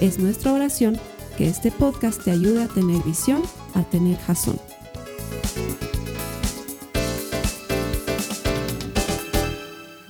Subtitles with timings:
[0.00, 0.98] Es nuestra oración
[1.38, 3.42] que este podcast te ayude a tener visión,
[3.72, 4.60] a tener jazón.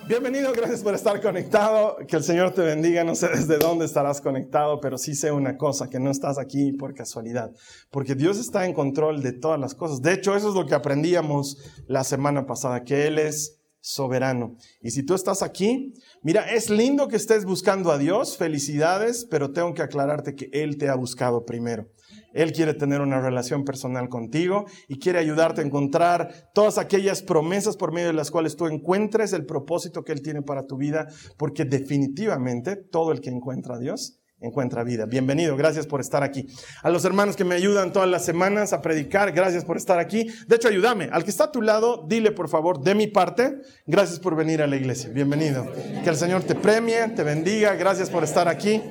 [0.09, 1.99] Bienvenido, gracias por estar conectado.
[2.09, 3.05] Que el Señor te bendiga.
[3.05, 6.73] No sé desde dónde estarás conectado, pero sí sé una cosa, que no estás aquí
[6.73, 7.53] por casualidad,
[7.93, 10.03] porque Dios está en control de todas las cosas.
[10.03, 14.57] De hecho, eso es lo que aprendíamos la semana pasada, que Él es soberano.
[14.83, 19.53] Y si tú estás aquí, mira, es lindo que estés buscando a Dios, felicidades, pero
[19.53, 21.87] tengo que aclararte que Él te ha buscado primero.
[22.33, 27.77] Él quiere tener una relación personal contigo y quiere ayudarte a encontrar todas aquellas promesas
[27.77, 31.07] por medio de las cuales tú encuentres el propósito que Él tiene para tu vida,
[31.39, 35.07] porque definitivamente todo el que encuentra a Dios encuentra vida.
[35.07, 36.47] Bienvenido, gracias por estar aquí.
[36.83, 40.29] A los hermanos que me ayudan todas las semanas a predicar, gracias por estar aquí.
[40.47, 41.09] De hecho, ayúdame.
[41.11, 44.61] Al que está a tu lado, dile por favor, de mi parte, gracias por venir
[44.61, 45.11] a la iglesia.
[45.11, 45.67] Bienvenido.
[46.05, 48.83] Que el Señor te premie, te bendiga, gracias por estar aquí.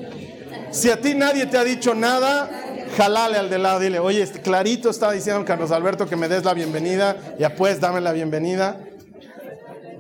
[0.71, 2.49] Si a ti nadie te ha dicho nada,
[2.97, 6.43] jalale al de lado, dile, oye, este clarito está diciendo Carlos Alberto que me des
[6.43, 8.81] la bienvenida, ya pues dame la bienvenida.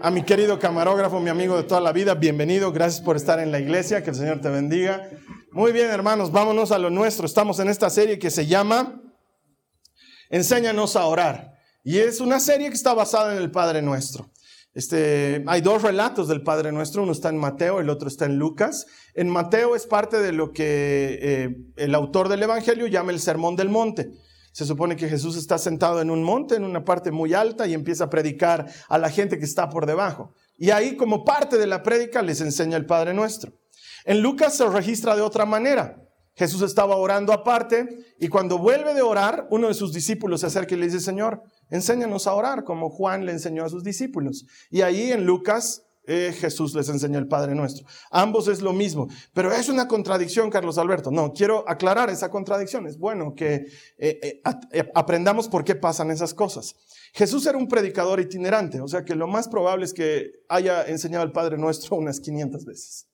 [0.01, 3.51] A mi querido camarógrafo, mi amigo de toda la vida, bienvenido, gracias por estar en
[3.51, 5.07] la iglesia, que el Señor te bendiga.
[5.55, 7.25] Muy bien, hermanos, vámonos a lo nuestro.
[7.25, 9.01] Estamos en esta serie que se llama
[10.29, 11.53] Enséñanos a orar.
[11.81, 14.29] Y es una serie que está basada en el Padre Nuestro.
[14.73, 18.37] Este, hay dos relatos del Padre Nuestro, uno está en Mateo, el otro está en
[18.37, 18.85] Lucas.
[19.13, 23.55] En Mateo es parte de lo que eh, el autor del Evangelio llama el Sermón
[23.55, 24.11] del Monte.
[24.51, 27.73] Se supone que Jesús está sentado en un monte, en una parte muy alta, y
[27.73, 30.33] empieza a predicar a la gente que está por debajo.
[30.57, 33.53] Y ahí, como parte de la prédica, les enseña el Padre Nuestro.
[34.05, 36.01] En Lucas se registra de otra manera.
[36.35, 37.87] Jesús estaba orando aparte
[38.19, 41.41] y cuando vuelve de orar, uno de sus discípulos se acerca y le dice, Señor,
[41.69, 44.45] enséñanos a orar como Juan le enseñó a sus discípulos.
[44.69, 47.87] Y ahí en Lucas eh, Jesús les enseñó el Padre Nuestro.
[48.11, 51.09] Ambos es lo mismo, pero es una contradicción, Carlos Alberto.
[51.09, 52.85] No, quiero aclarar esa contradicción.
[52.85, 53.65] Es bueno que
[53.97, 54.41] eh,
[54.71, 56.75] eh, aprendamos por qué pasan esas cosas.
[57.13, 61.23] Jesús era un predicador itinerante, o sea que lo más probable es que haya enseñado
[61.23, 63.07] el Padre Nuestro unas 500 veces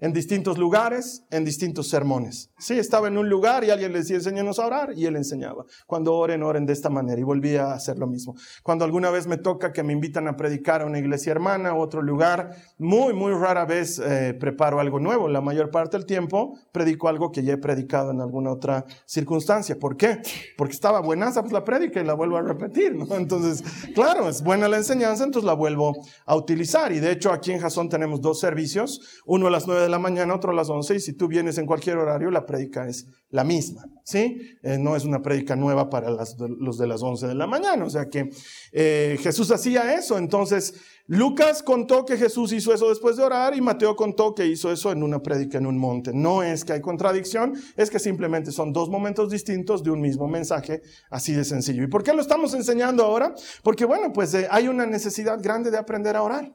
[0.00, 2.50] en distintos lugares, en distintos sermones.
[2.58, 5.64] Sí, estaba en un lugar y alguien le decía, enséñanos a orar, y él enseñaba.
[5.86, 8.34] Cuando oren, oren de esta manera, y volvía a hacer lo mismo.
[8.62, 11.80] Cuando alguna vez me toca que me invitan a predicar a una iglesia hermana o
[11.80, 15.28] otro lugar, muy, muy rara vez eh, preparo algo nuevo.
[15.28, 19.78] La mayor parte del tiempo predico algo que ya he predicado en alguna otra circunstancia.
[19.78, 20.20] ¿Por qué?
[20.56, 23.14] Porque estaba buenaza pues la predica y la vuelvo a repetir, ¿no?
[23.16, 23.62] Entonces,
[23.94, 25.94] claro, es buena la enseñanza, entonces la vuelvo
[26.24, 26.92] a utilizar.
[26.92, 29.98] Y de hecho, aquí en Jason tenemos dos servicios, uno a las nueve de la
[29.98, 33.06] mañana, otro a las 11, y si tú vienes en cualquier horario, la prédica es
[33.30, 34.56] la misma, ¿sí?
[34.62, 37.90] Eh, no es una prédica nueva para los de las 11 de la mañana, o
[37.90, 38.30] sea que
[38.72, 40.74] eh, Jesús hacía eso, entonces
[41.12, 44.92] Lucas contó que Jesús hizo eso después de orar y Mateo contó que hizo eso
[44.92, 46.12] en una prédica en un monte.
[46.14, 50.28] No es que hay contradicción, es que simplemente son dos momentos distintos de un mismo
[50.28, 51.82] mensaje, así de sencillo.
[51.82, 53.34] ¿Y por qué lo estamos enseñando ahora?
[53.64, 56.54] Porque bueno, pues eh, hay una necesidad grande de aprender a orar.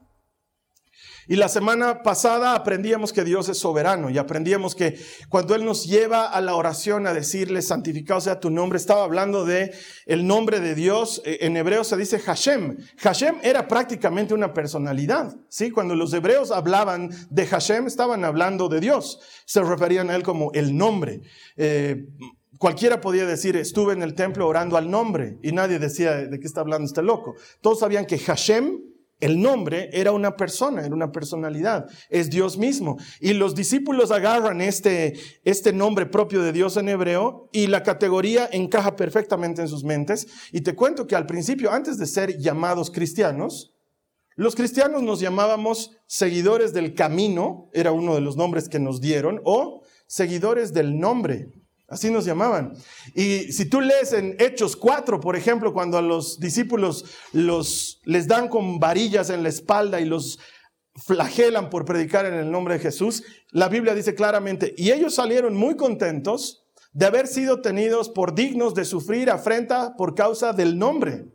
[1.27, 4.99] Y la semana pasada aprendíamos que Dios es soberano y aprendíamos que
[5.29, 9.45] cuando Él nos lleva a la oración a decirle santificado sea tu nombre, estaba hablando
[9.45, 9.73] de
[10.05, 11.21] el nombre de Dios.
[11.25, 12.77] Eh, en hebreo se dice Hashem.
[12.97, 15.35] Hashem era prácticamente una personalidad.
[15.49, 15.71] ¿sí?
[15.71, 19.19] Cuando los hebreos hablaban de Hashem, estaban hablando de Dios.
[19.45, 21.21] Se referían a Él como el nombre.
[21.57, 22.05] Eh,
[22.57, 26.45] cualquiera podía decir, estuve en el templo orando al nombre y nadie decía, ¿de qué
[26.47, 27.35] está hablando este loco?
[27.61, 28.94] Todos sabían que Hashem
[29.25, 32.97] el nombre era una persona, era una personalidad, es Dios mismo.
[33.19, 35.13] Y los discípulos agarran este,
[35.43, 40.27] este nombre propio de Dios en hebreo y la categoría encaja perfectamente en sus mentes.
[40.51, 43.73] Y te cuento que al principio, antes de ser llamados cristianos,
[44.35, 49.41] los cristianos nos llamábamos seguidores del camino, era uno de los nombres que nos dieron,
[49.43, 51.54] o seguidores del nombre.
[51.87, 52.73] Así nos llamaban.
[53.13, 58.27] Y si tú lees en Hechos 4, por ejemplo, cuando a los discípulos los, les
[58.27, 60.39] dan con varillas en la espalda y los
[60.95, 65.55] flagelan por predicar en el nombre de Jesús, la Biblia dice claramente, y ellos salieron
[65.55, 66.65] muy contentos
[66.95, 71.25] de haber sido tenidos por dignos de sufrir afrenta por causa del nombre.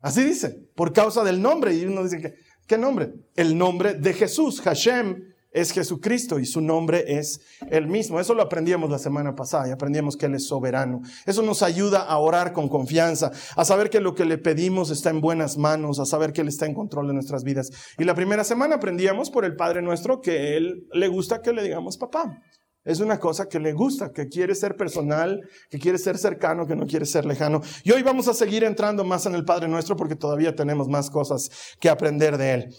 [0.00, 1.74] Así dice, por causa del nombre.
[1.74, 2.34] Y uno dice,
[2.66, 3.14] ¿qué nombre?
[3.34, 7.40] El nombre de Jesús, Hashem, es Jesucristo y su nombre es
[7.70, 8.20] el mismo.
[8.20, 11.00] Eso lo aprendíamos la semana pasada y aprendíamos que Él es soberano.
[11.26, 15.10] Eso nos ayuda a orar con confianza, a saber que lo que le pedimos está
[15.10, 17.70] en buenas manos, a saber que Él está en control de nuestras vidas.
[17.98, 21.62] Y la primera semana aprendíamos por el Padre nuestro que Él le gusta que le
[21.62, 22.42] digamos papá.
[22.84, 26.74] Es una cosa que le gusta, que quiere ser personal, que quiere ser cercano, que
[26.74, 27.60] no quiere ser lejano.
[27.84, 31.10] Y hoy vamos a seguir entrando más en el Padre nuestro porque todavía tenemos más
[31.10, 32.74] cosas que aprender de Él.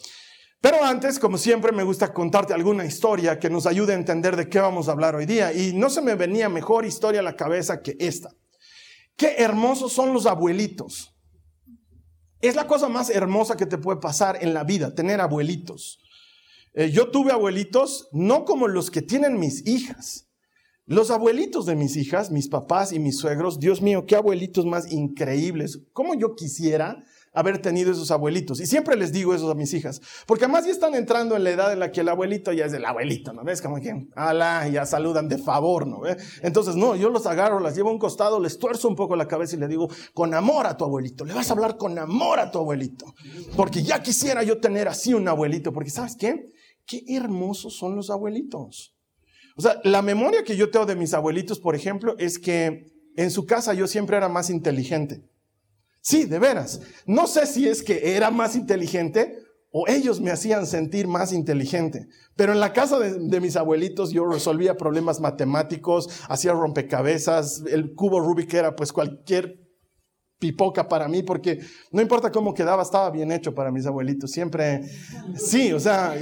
[0.61, 4.49] Pero antes, como siempre, me gusta contarte alguna historia que nos ayude a entender de
[4.49, 5.53] qué vamos a hablar hoy día.
[5.53, 8.35] Y no se me venía mejor historia a la cabeza que esta.
[9.15, 11.15] Qué hermosos son los abuelitos.
[12.41, 15.99] Es la cosa más hermosa que te puede pasar en la vida, tener abuelitos.
[16.73, 20.27] Eh, yo tuve abuelitos no como los que tienen mis hijas.
[20.85, 24.91] Los abuelitos de mis hijas, mis papás y mis suegros, Dios mío, qué abuelitos más
[24.91, 25.79] increíbles.
[25.93, 27.03] Como yo quisiera
[27.33, 28.59] haber tenido esos abuelitos.
[28.59, 31.51] Y siempre les digo eso a mis hijas, porque además ya están entrando en la
[31.51, 33.61] edad en la que el abuelito ya es el abuelito, ¿no ves?
[33.61, 36.17] Como que, ala, ya saludan de favor, ¿no ves?
[36.41, 39.27] Entonces, no, yo los agarro, las llevo a un costado, les tuerzo un poco la
[39.27, 42.39] cabeza y le digo, con amor a tu abuelito, le vas a hablar con amor
[42.39, 43.13] a tu abuelito,
[43.55, 46.45] porque ya quisiera yo tener así un abuelito, porque ¿sabes qué?
[46.85, 48.95] Qué hermosos son los abuelitos.
[49.55, 52.85] O sea, la memoria que yo tengo de mis abuelitos, por ejemplo, es que
[53.17, 55.21] en su casa yo siempre era más inteligente.
[56.01, 56.81] Sí, de veras.
[57.05, 59.37] No sé si es que era más inteligente
[59.71, 62.07] o ellos me hacían sentir más inteligente.
[62.35, 68.19] Pero en la casa de, mis abuelitos yo resolvía problemas matemáticos, hacía rompecabezas, el cubo
[68.19, 69.59] Rubik era pues cualquier
[70.39, 71.59] pipoca para mí, porque
[71.91, 74.31] no importa cómo quedaba, estaba bien hecho para mis abuelitos.
[74.31, 74.89] Siempre,
[75.35, 76.15] sí, o sea,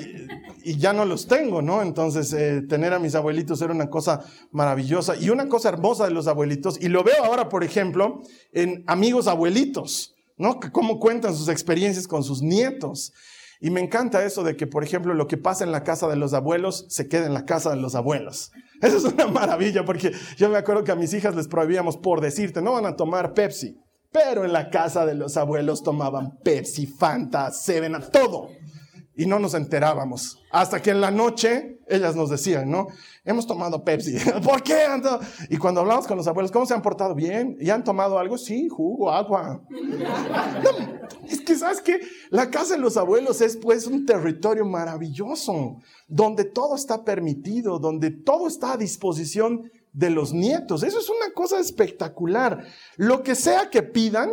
[0.64, 1.82] y, ya no los tengo, ¿no?
[1.82, 6.12] Entonces, eh, tener a mis abuelitos era una cosa maravillosa y una cosa hermosa de
[6.12, 6.82] los abuelitos.
[6.82, 8.22] Y lo veo ahora, por ejemplo,
[8.52, 10.60] en amigos abuelitos, ¿no?
[10.72, 13.14] Cómo cuentan sus experiencias con sus nietos.
[13.60, 16.16] Y me encanta eso de que, por ejemplo, lo que pasa en la casa de
[16.16, 18.52] los abuelos se queda en la casa de los abuelos.
[18.82, 22.22] Eso es una maravilla porque yo me acuerdo que a mis hijas les prohibíamos por
[22.22, 23.80] decirte, no van a tomar Pepsi.
[24.18, 28.50] Pero en la casa de los abuelos tomaban Pepsi, Fanta, Seven, todo.
[29.16, 30.40] Y no nos enterábamos.
[30.52, 32.88] Hasta que en la noche ellas nos decían, ¿no?
[33.24, 34.18] Hemos tomado Pepsi.
[34.44, 34.86] ¿Por qué?
[35.50, 37.58] Y cuando hablamos con los abuelos, ¿cómo se han portado bien?
[37.60, 38.38] ¿Y han tomado algo?
[38.38, 39.62] Sí, jugo, agua.
[41.30, 42.00] es que, ¿sabes qué?
[42.30, 45.78] La casa de los abuelos es pues un territorio maravilloso,
[46.08, 50.84] donde todo está permitido, donde todo está a disposición de los nietos.
[50.84, 52.66] Eso es una cosa espectacular.
[52.96, 54.32] Lo que sea que pidan,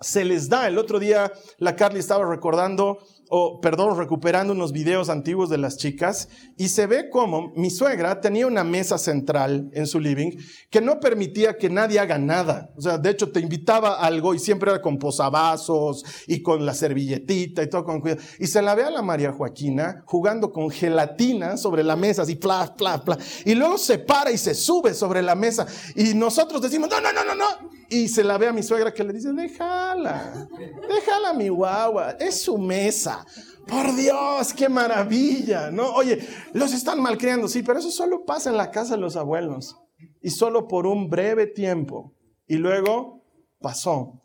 [0.00, 0.68] se les da.
[0.68, 5.76] El otro día la Carly estaba recordando o perdón, recuperando unos videos antiguos de las
[5.76, 10.32] chicas y se ve como mi suegra tenía una mesa central en su living
[10.70, 12.70] que no permitía que nadie haga nada.
[12.76, 16.64] O sea, de hecho te invitaba a algo y siempre era con posavasos y con
[16.64, 18.22] la servilletita y todo con cuidado.
[18.38, 22.36] Y se la ve a la María Joaquina jugando con gelatina sobre la mesa, así,
[22.36, 23.18] pla, pla, pla.
[23.44, 25.66] Y luego se para y se sube sobre la mesa.
[25.94, 27.75] Y nosotros decimos, no, no, no, no, no.
[27.88, 30.48] Y se la ve a mi suegra que le dice, déjala,
[30.88, 33.24] déjala mi guagua, es su mesa.
[33.66, 35.92] Por Dios, qué maravilla, ¿no?
[35.94, 39.76] Oye, los están malcriando, sí, pero eso solo pasa en la casa de los abuelos.
[40.20, 42.12] Y solo por un breve tiempo.
[42.46, 43.24] Y luego
[43.60, 44.22] pasó.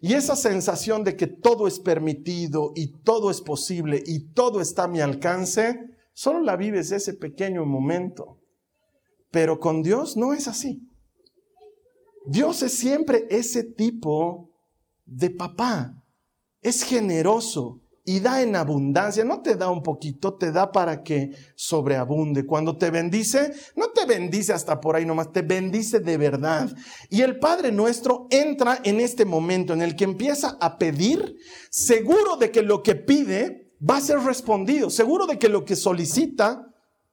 [0.00, 4.84] Y esa sensación de que todo es permitido y todo es posible y todo está
[4.84, 5.80] a mi alcance,
[6.12, 8.38] solo la vives ese pequeño momento.
[9.30, 10.82] Pero con Dios no es así.
[12.26, 14.50] Dios es siempre ese tipo
[15.04, 16.02] de papá.
[16.62, 19.24] Es generoso y da en abundancia.
[19.24, 22.46] No te da un poquito, te da para que sobreabunde.
[22.46, 26.74] Cuando te bendice, no te bendice hasta por ahí nomás, te bendice de verdad.
[27.10, 31.36] Y el Padre nuestro entra en este momento en el que empieza a pedir,
[31.70, 35.76] seguro de que lo que pide va a ser respondido, seguro de que lo que
[35.76, 36.66] solicita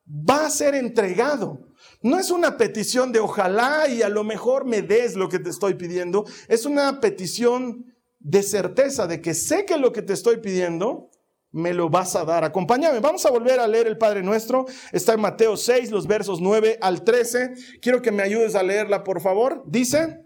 [0.07, 1.70] va a ser entregado.
[2.03, 5.51] No es una petición de ojalá y a lo mejor me des lo que te
[5.51, 6.25] estoy pidiendo.
[6.47, 11.09] Es una petición de certeza de que sé que lo que te estoy pidiendo
[11.51, 12.43] me lo vas a dar.
[12.43, 14.65] Acompáñame, vamos a volver a leer el Padre Nuestro.
[14.91, 17.53] Está en Mateo 6, los versos 9 al 13.
[17.81, 19.63] Quiero que me ayudes a leerla, por favor.
[19.67, 20.21] Dice,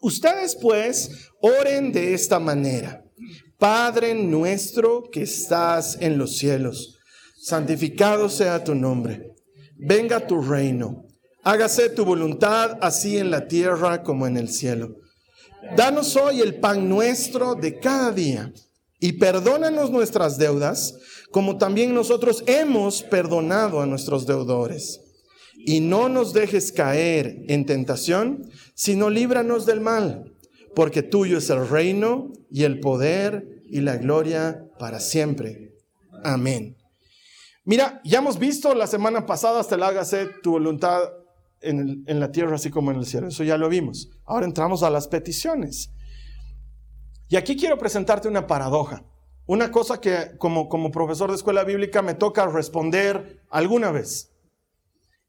[0.00, 3.04] ustedes pues oren de esta manera.
[3.58, 6.98] Padre nuestro que estás en los cielos,
[7.38, 9.31] santificado sea tu nombre
[9.82, 11.04] venga tu reino,
[11.42, 14.96] hágase tu voluntad así en la tierra como en el cielo.
[15.76, 18.52] Danos hoy el pan nuestro de cada día
[18.98, 20.94] y perdónanos nuestras deudas
[21.30, 25.00] como también nosotros hemos perdonado a nuestros deudores.
[25.56, 30.34] Y no nos dejes caer en tentación, sino líbranos del mal,
[30.74, 35.74] porque tuyo es el reino y el poder y la gloria para siempre.
[36.22, 36.76] Amén.
[37.64, 41.00] Mira, ya hemos visto la semana pasada, hasta el hágase tu voluntad
[41.60, 43.28] en, en, la tierra así como en el cielo.
[43.28, 44.10] Eso ya lo vimos.
[44.24, 45.90] Ahora entramos a las peticiones.
[47.28, 49.04] Y aquí quiero presentarte una paradoja.
[49.46, 54.32] Una cosa que como, como profesor de escuela bíblica me toca responder alguna vez.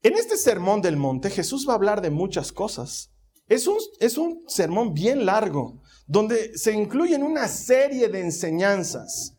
[0.02, 3.12] En este sermón del monte Jesús va a hablar de muchas cosas.
[3.48, 9.36] Es un, es un sermón bien largo, donde se incluyen una serie de enseñanzas.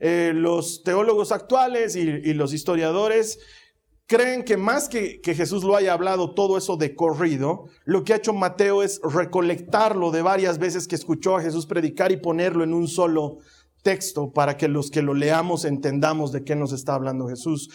[0.00, 3.40] Eh, los teólogos actuales y, y, los historiadores
[4.06, 8.12] creen que más que, que Jesús lo haya hablado todo eso de corrido, lo que
[8.12, 12.62] ha hecho Mateo es recolectarlo de varias veces que escuchó a Jesús predicar y ponerlo
[12.62, 13.38] en un solo
[13.88, 17.70] texto para que los que lo leamos entendamos de qué nos está hablando Jesús.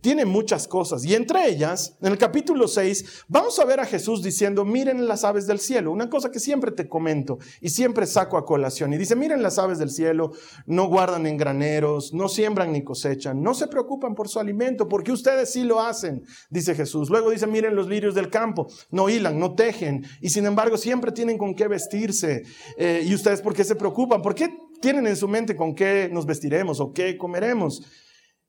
[0.00, 4.22] Tiene muchas cosas y entre ellas, en el capítulo 6, vamos a ver a Jesús
[4.22, 8.36] diciendo, miren las aves del cielo, una cosa que siempre te comento y siempre saco
[8.36, 8.92] a colación.
[8.92, 10.30] Y dice, miren las aves del cielo,
[10.66, 15.10] no guardan en graneros, no siembran ni cosechan, no se preocupan por su alimento, porque
[15.10, 17.10] ustedes sí lo hacen, dice Jesús.
[17.10, 21.10] Luego dice, miren los lirios del campo, no hilan, no tejen, y sin embargo siempre
[21.10, 22.44] tienen con qué vestirse.
[22.76, 24.22] Eh, y ustedes, ¿por qué se preocupan?
[24.22, 27.82] ¿Por qué tienen en su mente con qué nos vestiremos o qué comeremos.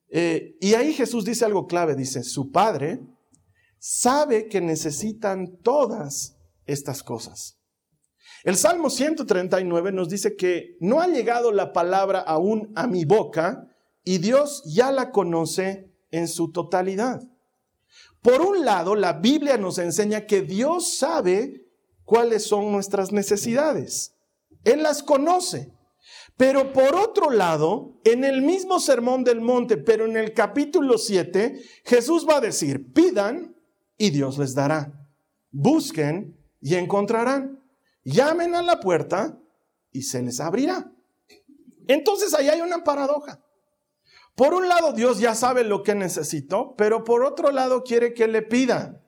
[0.10, 3.00] Eh, y ahí Jesús dice algo clave, dice, su Padre
[3.80, 7.58] sabe que necesitan todas estas cosas.
[8.44, 13.70] El Salmo 139 nos dice que no ha llegado la palabra aún a mi boca
[14.04, 17.22] y Dios ya la conoce en su totalidad.
[18.22, 21.66] Por un lado, la Biblia nos enseña que Dios sabe
[22.06, 24.16] cuáles son nuestras necesidades.
[24.64, 25.73] Él las conoce.
[26.38, 31.62] Pero por otro lado, en el mismo sermón del monte, pero en el capítulo 7,
[31.86, 33.56] Jesús va a decir, pidan
[33.98, 35.08] y Dios les dará.
[35.52, 37.64] Busquen y encontrarán.
[38.04, 39.40] Llamen a la puerta
[39.92, 40.92] y se les abrirá.
[41.88, 43.40] Entonces ahí hay una paradoja.
[44.36, 48.28] Por un lado, Dios ya sabe lo que necesito, pero por otro lado quiere que
[48.28, 49.00] le pida.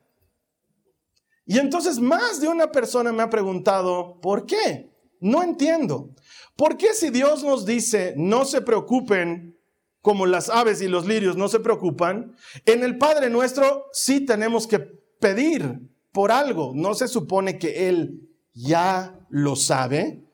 [1.44, 4.95] Y entonces más de una persona me ha preguntado, ¿por qué?
[5.26, 6.14] No entiendo.
[6.54, 9.58] ¿Por qué si Dios nos dice, no se preocupen
[10.00, 14.68] como las aves y los lirios no se preocupan, en el Padre nuestro sí tenemos
[14.68, 15.80] que pedir
[16.12, 16.70] por algo?
[16.76, 20.24] ¿No se supone que Él ya lo sabe?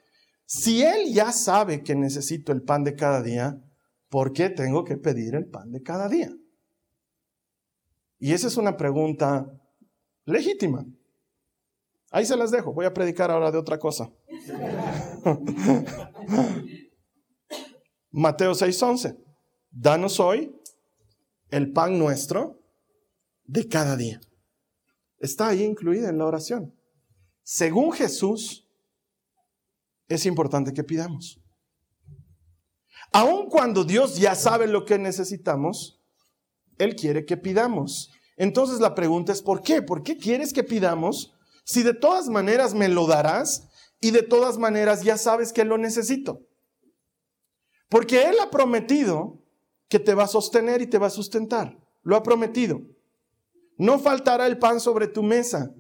[0.44, 3.64] Si Él ya sabe que necesito el pan de cada día,
[4.10, 6.30] ¿por qué tengo que pedir el pan de cada día?
[8.18, 9.46] Y esa es una pregunta
[10.26, 10.84] legítima.
[12.10, 12.74] Ahí se las dejo.
[12.74, 14.10] Voy a predicar ahora de otra cosa.
[18.10, 19.16] Mateo 6:11.
[19.70, 20.54] Danos hoy
[21.50, 22.60] el pan nuestro
[23.44, 24.20] de cada día.
[25.18, 26.74] Está ahí incluida en la oración.
[27.42, 28.68] Según Jesús,
[30.08, 31.40] es importante que pidamos.
[33.12, 36.00] Aun cuando Dios ya sabe lo que necesitamos,
[36.78, 38.10] Él quiere que pidamos.
[38.36, 39.82] Entonces la pregunta es, ¿por qué?
[39.82, 41.34] ¿Por qué quieres que pidamos
[41.64, 43.68] si de todas maneras me lo darás
[44.02, 46.40] y de todas maneras ya sabes que lo necesito.
[47.88, 49.38] Porque Él ha prometido
[49.88, 51.78] que te va a sostener y te va a sustentar.
[52.02, 52.82] Lo ha prometido.
[53.78, 55.70] No faltará el pan sobre tu mesa.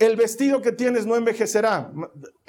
[0.00, 1.92] El vestido que tienes no envejecerá.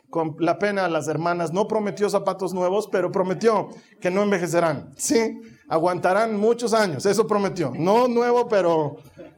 [0.09, 3.69] Con la pena a las hermanas, no prometió zapatos nuevos, pero prometió
[4.01, 4.91] que no envejecerán.
[4.97, 7.05] Sí, aguantarán muchos años.
[7.05, 7.71] Eso prometió.
[7.75, 8.95] No nuevo, pero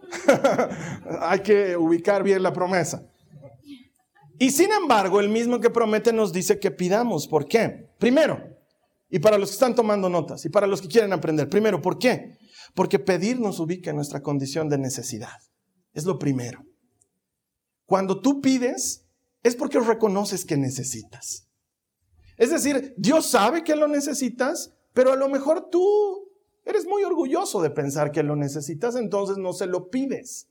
[1.20, 3.04] hay que ubicar bien la promesa.
[4.42, 7.28] Y sin embargo, el mismo que promete nos dice que pidamos.
[7.28, 7.92] ¿Por qué?
[8.00, 8.42] Primero,
[9.08, 12.00] y para los que están tomando notas y para los que quieren aprender, primero, ¿por
[12.00, 12.40] qué?
[12.74, 15.38] Porque pedir nos ubica en nuestra condición de necesidad.
[15.94, 16.66] Es lo primero.
[17.86, 19.06] Cuando tú pides,
[19.44, 21.48] es porque reconoces que necesitas.
[22.36, 26.32] Es decir, Dios sabe que lo necesitas, pero a lo mejor tú
[26.66, 30.48] eres muy orgulloso de pensar que lo necesitas, entonces no se lo pides.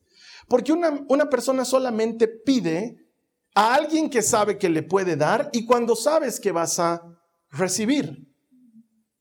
[0.47, 3.10] Porque una, una persona solamente pide
[3.54, 7.02] a alguien que sabe que le puede dar y cuando sabes que vas a
[7.50, 8.26] recibir.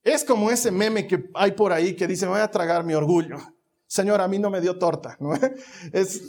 [0.04, 2.94] Es como ese meme que hay por ahí que dice, me voy a tragar mi
[2.94, 3.38] orgullo.
[3.88, 5.18] Señor, a mí no me dio torta.
[5.20, 5.34] ¿no?
[5.94, 6.22] Es,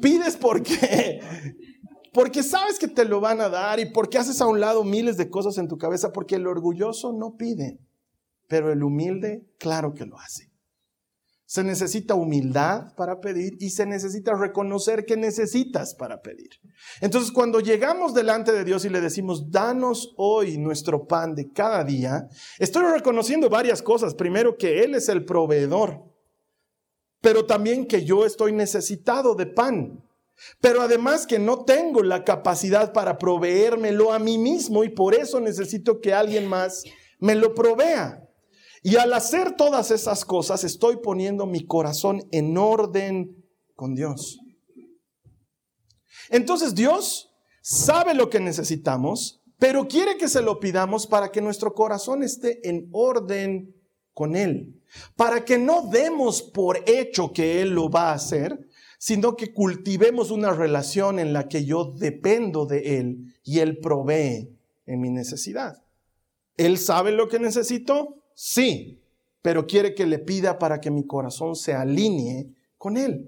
[0.00, 1.20] pides porque,
[2.12, 5.16] porque sabes que te lo van a dar y porque haces a un lado miles
[5.16, 7.78] de cosas en tu cabeza, porque el orgulloso no pide,
[8.48, 10.50] pero el humilde, claro que lo hace.
[11.46, 16.50] Se necesita humildad para pedir y se necesita reconocer que necesitas para pedir.
[17.00, 21.84] Entonces, cuando llegamos delante de Dios y le decimos, danos hoy nuestro pan de cada
[21.84, 24.14] día, estoy reconociendo varias cosas.
[24.14, 26.02] Primero, que Él es el proveedor,
[27.20, 30.02] pero también que yo estoy necesitado de pan.
[30.60, 35.40] Pero además que no tengo la capacidad para proveérmelo a mí mismo y por eso
[35.40, 36.84] necesito que alguien más
[37.18, 38.25] me lo provea.
[38.82, 44.38] Y al hacer todas esas cosas, estoy poniendo mi corazón en orden con Dios.
[46.30, 51.74] Entonces Dios sabe lo que necesitamos, pero quiere que se lo pidamos para que nuestro
[51.74, 53.74] corazón esté en orden
[54.12, 54.80] con Él,
[55.16, 58.66] para que no demos por hecho que Él lo va a hacer,
[58.98, 64.56] sino que cultivemos una relación en la que yo dependo de Él y Él provee
[64.86, 65.82] en mi necesidad.
[66.56, 68.22] ¿Él sabe lo que necesito?
[68.38, 69.02] Sí,
[69.40, 73.26] pero quiere que le pida para que mi corazón se alinee con Él.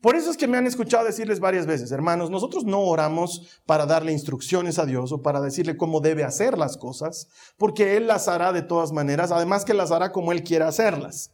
[0.00, 3.86] Por eso es que me han escuchado decirles varias veces, hermanos, nosotros no oramos para
[3.86, 7.28] darle instrucciones a Dios o para decirle cómo debe hacer las cosas,
[7.58, 11.32] porque Él las hará de todas maneras, además que las hará como Él quiera hacerlas.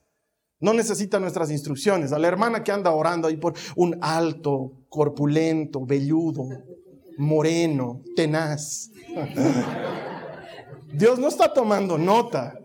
[0.61, 2.13] No necesita nuestras instrucciones.
[2.13, 6.49] A la hermana que anda orando ahí por un alto, corpulento, velludo,
[7.17, 8.91] moreno, tenaz.
[10.93, 12.59] Dios no está tomando nota.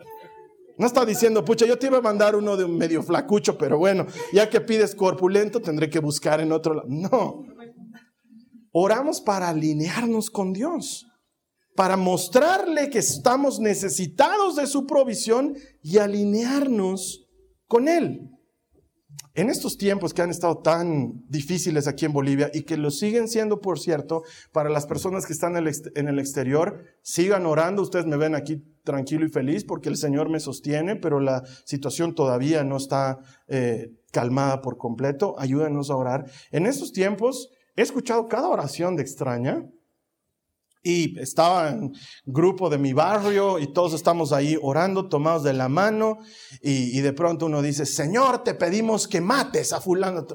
[0.82, 3.78] No está diciendo, pucha, yo te iba a mandar uno de un medio flacucho, pero
[3.78, 6.88] bueno, ya que pides corpulento, tendré que buscar en otro lado.
[6.90, 7.44] No.
[8.72, 11.06] Oramos para alinearnos con Dios,
[11.76, 17.28] para mostrarle que estamos necesitados de su provisión y alinearnos
[17.68, 18.32] con Él.
[19.34, 23.30] En estos tiempos que han estado tan difíciles aquí en Bolivia y que lo siguen
[23.30, 27.82] siendo, por cierto, para las personas que están en el exterior, sigan orando.
[27.82, 32.14] Ustedes me ven aquí tranquilo y feliz porque el Señor me sostiene, pero la situación
[32.14, 35.36] todavía no está eh, calmada por completo.
[35.40, 36.26] Ayúdenos a orar.
[36.52, 39.66] En estos tiempos he escuchado cada oración de extraña
[40.84, 41.94] y estaba en
[42.26, 46.18] grupo de mi barrio y todos estamos ahí orando, tomados de la mano
[46.62, 50.26] y, de pronto uno dice, Señor, te pedimos que mates a fulano.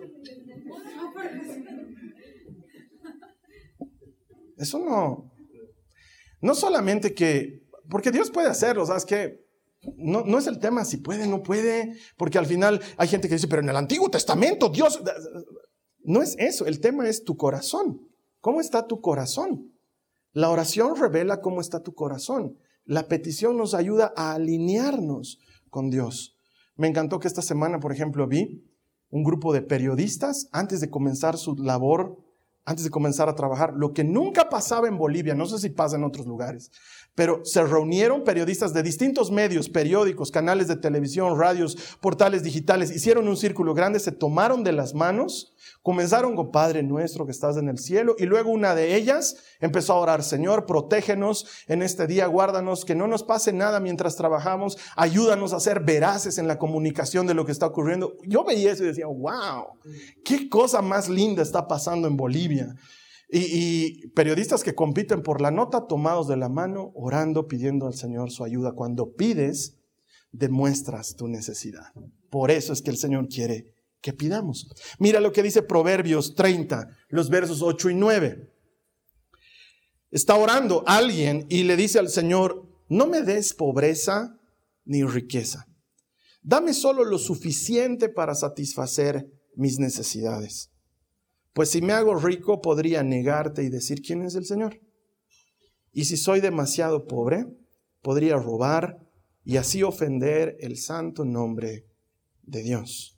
[4.56, 5.32] Eso no,
[6.40, 9.44] no solamente que, porque Dios puede hacerlo, ¿sabes qué?
[9.96, 13.34] No, no es el tema si puede, no puede, porque al final hay gente que
[13.34, 15.00] dice, pero en el Antiguo Testamento Dios,
[16.02, 18.00] no es eso, el tema es tu corazón.
[18.40, 19.75] ¿Cómo está tu corazón?
[20.36, 22.58] La oración revela cómo está tu corazón.
[22.84, 25.38] La petición nos ayuda a alinearnos
[25.70, 26.36] con Dios.
[26.76, 28.62] Me encantó que esta semana, por ejemplo, vi
[29.08, 32.18] un grupo de periodistas antes de comenzar su labor,
[32.66, 35.96] antes de comenzar a trabajar, lo que nunca pasaba en Bolivia, no sé si pasa
[35.96, 36.70] en otros lugares,
[37.14, 43.26] pero se reunieron periodistas de distintos medios, periódicos, canales de televisión, radios, portales digitales, hicieron
[43.26, 45.54] un círculo grande, se tomaron de las manos
[45.86, 49.92] Comenzaron con Padre nuestro que estás en el cielo y luego una de ellas empezó
[49.92, 54.78] a orar, Señor, protégenos en este día, guárdanos, que no nos pase nada mientras trabajamos,
[54.96, 58.16] ayúdanos a ser veraces en la comunicación de lo que está ocurriendo.
[58.26, 59.78] Yo veía eso y decía, wow,
[60.25, 62.75] qué cosa más linda está pasando en Bolivia.
[63.30, 67.94] Y, y, periodistas que compiten por la nota, tomados de la mano, orando, pidiendo al
[67.94, 68.72] Señor su ayuda.
[68.72, 69.76] Cuando pides,
[70.32, 71.92] demuestras tu necesidad.
[72.28, 74.69] Por eso es que el Señor quiere que pidamos.
[74.99, 78.52] Mira lo que dice Proverbios 30, los versos 8 y 9.
[80.11, 84.39] Está orando alguien y le dice al Señor, no me des pobreza
[84.85, 85.67] ni riqueza.
[86.43, 90.71] Dame solo lo suficiente para satisfacer mis necesidades.
[91.52, 94.80] Pues si me hago rico podría negarte y decir quién es el Señor.
[95.93, 97.47] Y si soy demasiado pobre,
[98.02, 99.00] podría robar
[99.43, 101.87] y así ofender el santo nombre
[102.43, 103.15] de Dios.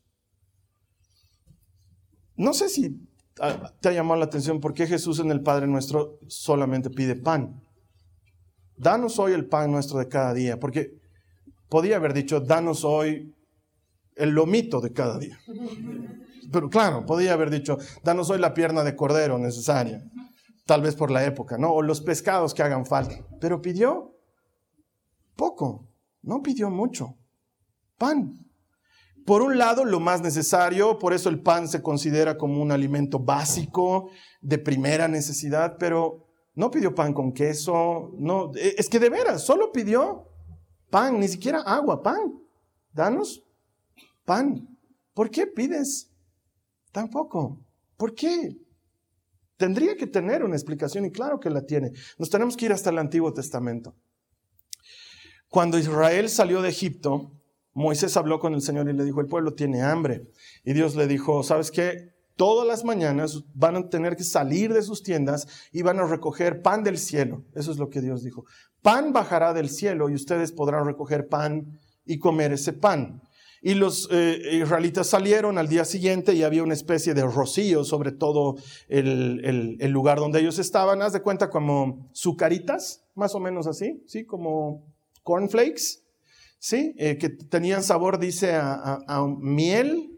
[2.39, 2.97] No sé si
[3.41, 7.17] ah, te ha llamado la atención por qué Jesús en el Padre Nuestro solamente pide
[7.17, 7.61] pan.
[8.77, 10.93] Danos hoy el pan nuestro de cada día, porque
[11.69, 13.35] podía haber dicho, danos hoy
[14.15, 15.37] el lomito de cada día.
[16.53, 20.01] Pero claro, podía haber dicho, danos hoy la pierna de cordero necesaria,
[20.65, 21.73] tal vez por la época, ¿no?
[21.73, 23.17] O los pescados que hagan falta.
[23.41, 24.17] Pero pidió
[25.35, 25.89] poco,
[26.23, 27.17] no pidió mucho.
[27.99, 28.48] Pan.
[29.29, 33.19] Por un lado, lo más necesario, por eso el pan se considera como un alimento
[33.19, 34.09] básico,
[34.41, 39.45] de primera necesidad, pero no pidió pan con queso, no, e, es que de veras,
[39.45, 40.31] solo pidió
[40.89, 42.41] pan, ni siquiera agua, pan.
[42.95, 43.45] Danos
[44.25, 44.67] pan.
[45.13, 46.11] ¿Por qué pides
[46.91, 47.61] tampoco?
[47.99, 48.57] ¿Por qué?
[49.59, 51.93] Tendría que tener una explicación y claro que la tiene.
[52.17, 53.95] Nos tenemos que ir hasta el Antiguo Testamento.
[55.51, 57.38] Cuando Israel salió de Egipto,
[57.75, 60.23] Moisés habló con el Señor y le dijo, el pueblo tiene hambre.
[60.65, 62.13] Y Dios le dijo, ¿sabes qué?
[62.37, 66.63] Todas las mañanas van a tener que salir de sus tiendas y van a recoger
[66.63, 67.45] pan del cielo.
[67.55, 68.45] Eso es lo que Dios dijo.
[68.83, 73.21] Pan bajará del cielo y ustedes podrán recoger pan y comer ese pan.
[73.61, 78.13] Y los eh, israelitas salieron al día siguiente y había una especie de rocío sobre
[78.13, 78.57] todo
[78.89, 81.03] el, lugar donde ellos estaban.
[81.03, 84.25] Haz de cuenta como sucaritas, más o menos así, ¿sí?
[84.25, 84.87] Como
[85.25, 86.08] cornflakes
[86.59, 86.95] ¿sí?
[86.99, 90.11] Eh, que tenían sabor, dice, a, miel,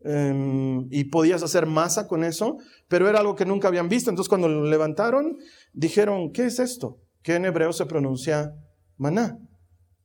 [0.00, 4.10] em, y podías hacer masa con eso, pero era algo que nunca habían visto.
[4.10, 5.38] Entonces cuando lo levantaron,
[5.72, 6.98] dijeron, ¿qué es esto?
[7.22, 8.54] Que en hebreo se pronuncia
[8.96, 9.38] maná.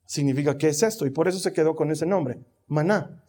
[0.05, 1.05] Significa, ¿qué es esto?
[1.05, 3.23] Y por eso se quedó con ese nombre, maná,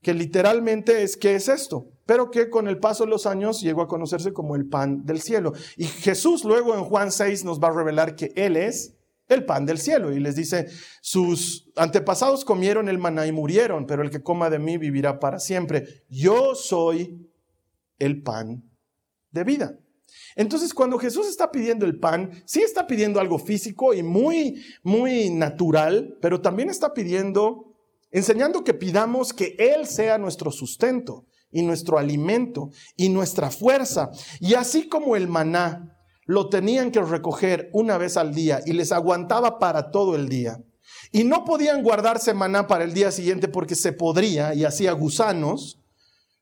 [0.00, 1.88] que literalmente es, ¿qué es esto?
[2.06, 5.20] Pero que con el paso de los años llegó a conocerse como el pan del
[5.20, 5.52] cielo.
[5.76, 8.94] Y Jesús luego en Juan 6 nos va a revelar que Él es
[9.28, 10.12] el pan del cielo.
[10.12, 10.68] Y les dice,
[11.00, 15.38] sus antepasados comieron el maná y murieron, pero el que coma de mí vivirá para
[15.38, 16.04] siempre.
[16.08, 17.28] Yo soy
[17.98, 18.62] el pan
[19.30, 19.78] de vida.
[20.34, 25.30] Entonces, cuando Jesús está pidiendo el pan, sí está pidiendo algo físico y muy, muy
[25.30, 27.74] natural, pero también está pidiendo,
[28.10, 34.10] enseñando que pidamos que Él sea nuestro sustento y nuestro alimento y nuestra fuerza.
[34.40, 35.98] Y así como el maná
[36.32, 40.64] lo tenían que recoger una vez al día y les aguantaba para todo el día.
[41.12, 45.82] Y no podían guardarse maná para el día siguiente porque se podría y hacía gusanos.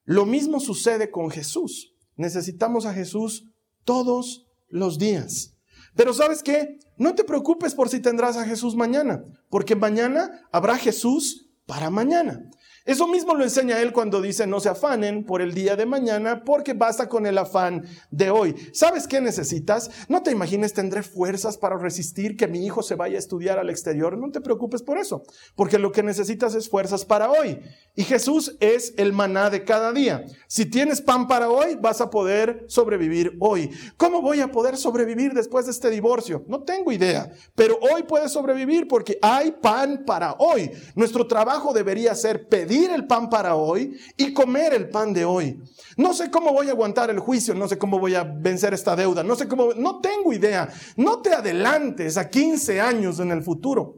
[0.05, 1.96] Lo mismo sucede con Jesús.
[2.14, 3.50] Necesitamos a Jesús
[3.85, 5.57] todos los días.
[5.96, 6.79] Pero sabes qué?
[6.96, 12.48] No te preocupes por si tendrás a Jesús mañana, porque mañana habrá Jesús para mañana.
[12.87, 16.45] Eso mismo lo enseña él cuando dice no se afanen por el día de mañana
[16.45, 18.55] porque basta con el afán de hoy.
[18.73, 19.90] ¿Sabes qué necesitas?
[20.09, 23.69] No te imagines tendré fuerzas para resistir que mi hijo se vaya a estudiar al
[23.69, 24.16] exterior.
[24.16, 25.23] No te preocupes por eso,
[25.57, 27.61] porque lo que necesitas es fuerzas para hoy.
[27.97, 30.25] Y Jesús es el maná de cada día.
[30.47, 33.71] Si tienes pan para hoy, vas a poder sobrevivir hoy.
[33.99, 36.45] ¿Cómo voy a poder sobrevivir después de este divorcio?
[36.49, 40.71] No tengo idea, pero hoy puedes sobrevivir porque hay pan para hoy.
[40.95, 45.61] Nuestro trabajo debería ser pedir el pan para hoy y comer el pan de hoy.
[45.96, 48.96] No sé cómo voy a aguantar el juicio, no sé cómo voy a vencer esta
[48.96, 50.72] deuda, no sé cómo, no tengo idea.
[50.96, 53.96] No te adelantes a 15 años en el futuro.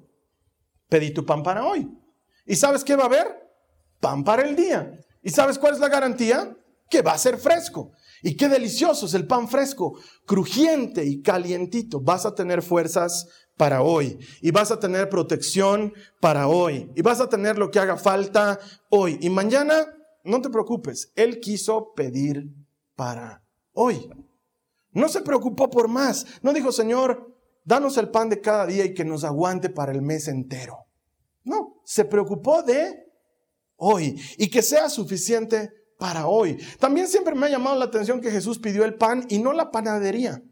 [0.88, 1.88] Pedí tu pan para hoy.
[2.46, 3.26] ¿Y sabes qué va a haber?
[4.00, 4.92] Pan para el día.
[5.22, 6.56] ¿Y sabes cuál es la garantía?
[6.90, 7.92] Que va a ser fresco.
[8.22, 12.00] Y qué delicioso es el pan fresco, crujiente y calientito.
[12.00, 13.26] Vas a tener fuerzas
[13.62, 14.18] para hoy.
[14.40, 16.90] Y vas a tener protección para hoy.
[16.96, 18.58] Y vas a tener lo que haga falta
[18.90, 19.18] hoy.
[19.20, 19.86] Y mañana,
[20.24, 22.52] no te preocupes, Él quiso pedir
[22.96, 24.10] para hoy.
[24.90, 26.26] No se preocupó por más.
[26.42, 27.32] No dijo, Señor,
[27.64, 30.78] danos el pan de cada día y que nos aguante para el mes entero.
[31.44, 33.12] No, se preocupó de
[33.76, 35.70] hoy y que sea suficiente
[36.00, 36.58] para hoy.
[36.80, 39.70] También siempre me ha llamado la atención que Jesús pidió el pan y no la
[39.70, 40.42] panadería.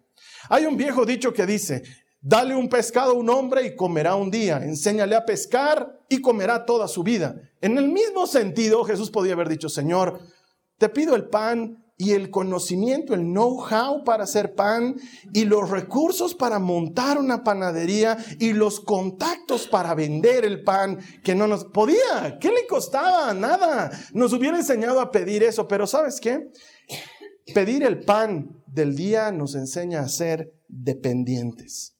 [0.49, 1.83] Hay un viejo dicho que dice,
[2.22, 4.59] Dale un pescado a un hombre y comerá un día.
[4.62, 7.35] Enséñale a pescar y comerá toda su vida.
[7.62, 10.20] En el mismo sentido, Jesús podía haber dicho, Señor,
[10.76, 14.96] te pido el pan y el conocimiento, el know-how para hacer pan
[15.33, 21.35] y los recursos para montar una panadería y los contactos para vender el pan que
[21.35, 22.38] no nos podía.
[22.38, 23.33] ¿Qué le costaba?
[23.33, 23.90] Nada.
[24.12, 26.50] Nos hubiera enseñado a pedir eso, pero ¿sabes qué?
[27.54, 31.99] Pedir el pan del día nos enseña a ser dependientes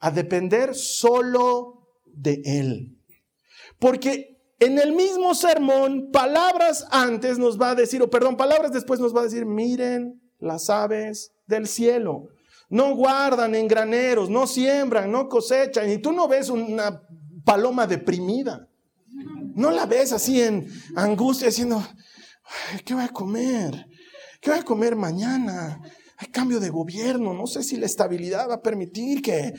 [0.00, 2.98] a depender solo de Él.
[3.78, 8.98] Porque en el mismo sermón, palabras antes nos va a decir, o perdón, palabras después
[8.98, 12.28] nos va a decir, miren las aves del cielo.
[12.68, 15.90] No guardan en graneros, no siembran, no cosechan.
[15.90, 17.02] Y tú no ves una
[17.44, 18.68] paloma deprimida.
[19.54, 21.82] No la ves así en angustia diciendo,
[22.84, 23.86] ¿qué voy a comer?
[24.40, 25.80] ¿Qué voy a comer mañana?
[26.20, 29.54] Hay cambio de gobierno, no sé si la estabilidad va a permitir que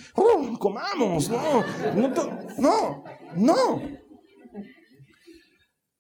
[0.60, 1.63] comamos, no,
[2.58, 3.04] no,
[3.38, 3.82] no,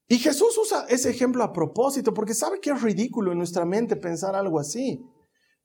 [0.09, 3.95] Y Jesús usa ese ejemplo a propósito porque sabe que es ridículo en nuestra mente
[3.95, 5.01] pensar algo así.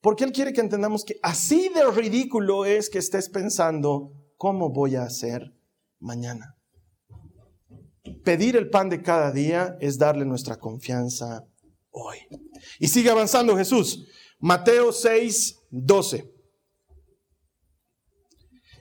[0.00, 4.94] Porque Él quiere que entendamos que así de ridículo es que estés pensando, ¿cómo voy
[4.94, 5.54] a hacer
[5.98, 6.56] mañana?
[8.22, 11.46] Pedir el pan de cada día es darle nuestra confianza
[11.90, 12.18] hoy.
[12.78, 14.06] Y sigue avanzando Jesús.
[14.44, 16.30] Mateo 6, 12.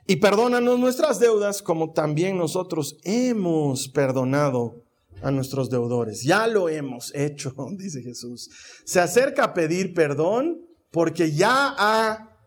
[0.08, 4.84] Y perdónanos nuestras deudas como también nosotros hemos perdonado
[5.22, 6.24] a nuestros deudores.
[6.24, 8.50] Ya lo hemos hecho, dice Jesús.
[8.84, 10.60] Se acerca a pedir perdón
[10.92, 12.38] porque ya ha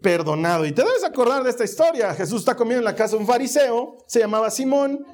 [0.00, 0.64] perdonado.
[0.64, 2.14] Y te debes acordar de esta historia.
[2.14, 5.04] Jesús está comiendo en la casa de un fariseo, se llamaba Simón,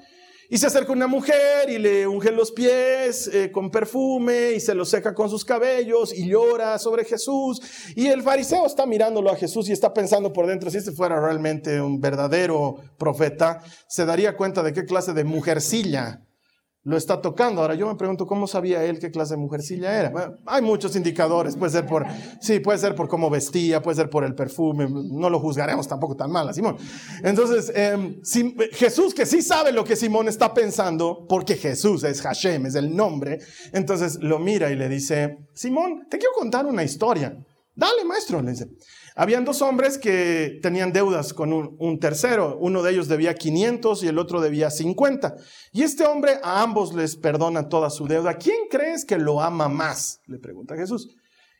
[0.51, 4.75] y se acerca una mujer y le unge los pies eh, con perfume y se
[4.75, 7.61] los seca con sus cabellos y llora sobre Jesús.
[7.95, 11.21] Y el fariseo está mirándolo a Jesús y está pensando por dentro, si este fuera
[11.21, 16.25] realmente un verdadero profeta, se daría cuenta de qué clase de mujercilla
[16.83, 17.61] lo está tocando.
[17.61, 20.12] Ahora yo me pregunto cómo sabía él qué clase de mujercilla era.
[20.47, 22.07] hay muchos indicadores, puede ser por,
[22.40, 26.16] sí, puede ser por cómo vestía, puede ser por el perfume, no lo juzgaremos tampoco
[26.16, 26.77] tan mal a Simón.
[27.23, 28.21] Entonces, em,
[28.73, 32.95] Jesús que sí sabe lo que Simón está pensando, porque Jesús es Hashem, es el
[32.95, 33.38] nombre,
[33.73, 37.37] entonces lo mira y le dice, Simón, te quiero contar una historia.
[37.75, 38.69] Dale, maestro, le dice.
[39.16, 42.57] Habían dos hombres que tenían deudas con un, tercero.
[42.61, 45.37] Uno de ellos debía 500 y el otro debía 50.
[45.73, 48.35] Y este hombre a ambos les perdona toda su deuda.
[48.35, 50.20] ¿Quién crees que lo ama más?
[50.27, 51.14] Le pregunta Jesús.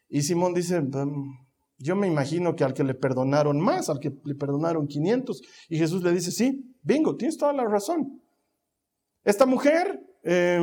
[0.08, 1.46] Y Simón dice, mm,
[1.78, 5.42] yo me imagino que al que le perdonaron más, al que le perdonaron 500.
[5.68, 8.22] Y Jesús le dice, sí, bingo, tienes toda la razón.
[9.24, 10.00] Esta mujer...
[10.22, 10.60] Eh,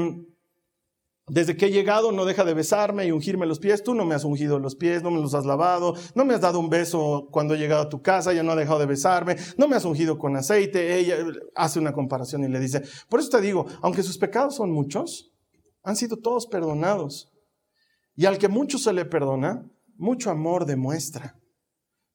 [1.30, 3.84] desde que he llegado no deja de besarme y ungirme los pies.
[3.84, 6.42] Tú no me has ungido los pies, no me los has lavado, no me has
[6.42, 9.36] dado un beso cuando he llegado a tu casa, ya no ha dejado de besarme,
[9.58, 10.98] no me has ungido con aceite.
[10.98, 11.18] Ella
[11.56, 15.34] hace una comparación y le dice, por eso te digo, aunque sus pecados son muchos,
[15.84, 17.30] han sido todos perdonados.
[18.16, 21.38] Y al que mucho se le perdona, mucho amor demuestra.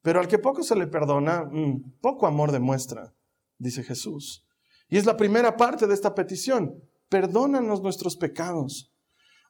[0.01, 3.15] Pero al que poco se le perdona, mm, poco amor demuestra,
[3.59, 4.47] dice Jesús.
[4.89, 6.83] Y es la primera parte de esta petición.
[7.09, 8.92] Perdónanos nuestros pecados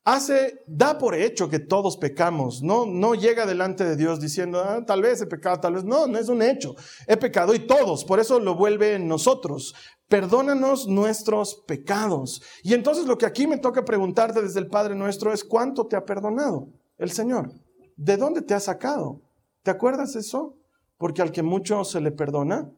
[0.04, 4.84] hace, da por hecho que todos pecamos, no, no llega delante de Dios diciendo, ah,
[4.84, 6.74] tal vez he pecado, tal vez no, no es un hecho,
[7.06, 9.74] he pecado y todos, por eso lo vuelve en nosotros.
[10.08, 12.42] Perdónanos nuestros pecados.
[12.62, 15.96] Y entonces lo que aquí me toca preguntarte desde el Padre nuestro es, ¿cuánto te
[15.96, 17.50] ha perdonado el Señor?
[17.96, 19.22] ¿De dónde te ha sacado?
[19.62, 20.58] ¿Te acuerdas eso?
[20.98, 22.70] Porque al que mucho se le perdona,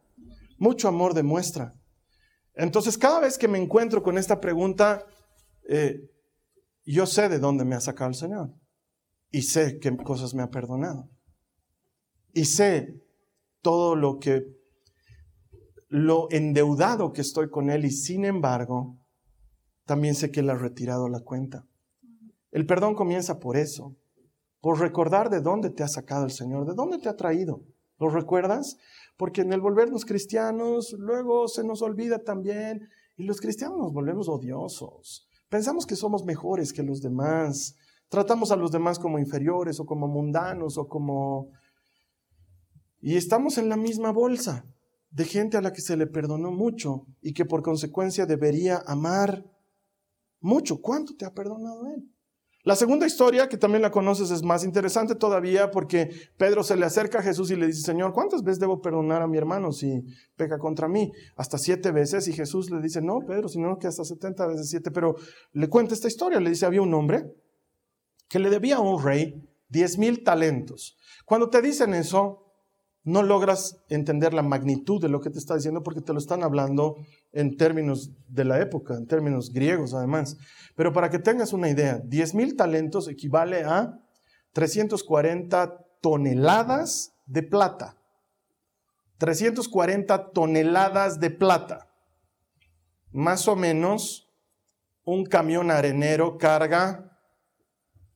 [0.59, 1.75] mucho amor demuestra.
[2.55, 5.05] Entonces, cada vez que me encuentro con esta pregunta,
[5.69, 6.09] eh,
[6.93, 8.55] yo sé de dónde me ha sacado el Señor.
[9.31, 11.09] Y sé qué cosas me ha perdonado.
[12.33, 13.03] Y sé
[13.63, 14.45] todo lo que,
[15.89, 17.85] lo endeudado que estoy con Él.
[17.85, 18.99] Y sin embargo,
[19.87, 21.67] también sé que Él ha retirado la cuenta.
[22.53, 23.97] El perdón comienza por eso.
[24.61, 27.63] Por recordar de dónde te ha sacado el Señor, de dónde te ha traído.
[27.99, 28.77] ¿Lo recuerdas?
[29.17, 34.29] Porque en el volvernos cristianos, luego se nos olvida también, y los cristianos nos volvemos
[34.29, 35.29] odiosos.
[35.55, 37.77] Pensamos que somos mejores que los demás.
[38.09, 41.53] Tratamos a los demás como inferiores o como mundanos o como...
[43.01, 44.67] Y estamos en la misma bolsa
[45.13, 49.45] de gente a la que se le perdonó mucho y que por consecuencia debería amar
[50.41, 50.81] mucho.
[50.81, 52.13] ¿Cuánto te ha perdonado Él?
[52.65, 56.87] La segunda historia, que también la conoces, es más interesante todavía porque Pedro se le
[56.87, 60.03] acerca a Jesús y le dice, Señor, ¿cuántas veces debo perdonar a mi hermano si
[60.35, 61.13] peca contra mí?
[61.37, 62.27] Hasta siete veces.
[62.27, 64.91] Y Jesús le dice, no, Pedro, sino que hasta setenta veces siete.
[64.91, 65.15] Pero
[65.53, 66.41] le cuenta esta historia.
[66.41, 67.35] Le dice, había un hombre
[68.29, 70.97] que le debía a un rey diez mil talentos.
[71.27, 72.44] Cuando te dicen eso,
[73.05, 76.43] no logras entender la magnitud de lo que te está diciendo porque te lo están
[76.43, 76.97] hablando
[77.33, 80.39] en términos de la época, en términos griegos además.
[80.75, 84.01] Pero para que tengas una idea, 10 mil talentos equivale a
[84.53, 87.97] 340 toneladas de plata.
[89.19, 91.91] 340 toneladas de plata.
[93.13, 94.31] Más o menos
[95.05, 97.19] un camión arenero carga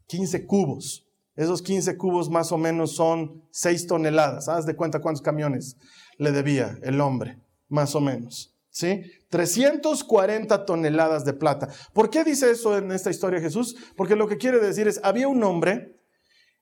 [0.06, 1.07] 15 cubos.
[1.38, 4.48] Esos 15 cubos más o menos son 6 toneladas.
[4.48, 5.76] Haz de cuenta cuántos camiones
[6.16, 8.56] le debía el hombre, más o menos.
[8.70, 9.02] ¿Sí?
[9.30, 11.68] 340 toneladas de plata.
[11.92, 13.76] ¿Por qué dice eso en esta historia Jesús?
[13.96, 16.00] Porque lo que quiere decir es, había un hombre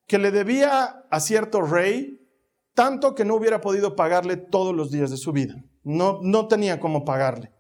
[0.07, 2.21] que le debía a cierto rey
[2.75, 5.55] tanto que no hubiera podido pagarle todos los días de su vida.
[5.85, 7.51] No, no tenía cómo pagarle.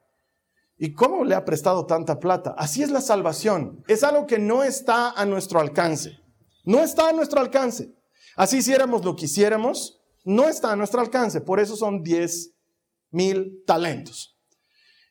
[0.77, 2.55] ¿Y cómo le ha prestado tanta plata?
[2.59, 3.83] Así es la salvación.
[3.89, 6.26] Es algo que no está a nuestro alcance.
[6.67, 7.95] No está a nuestro alcance.
[8.37, 11.41] Así hiciéramos lo que hiciéramos, no está a nuestro alcance.
[11.41, 12.53] Por eso son 10
[13.13, 14.37] mil talentos.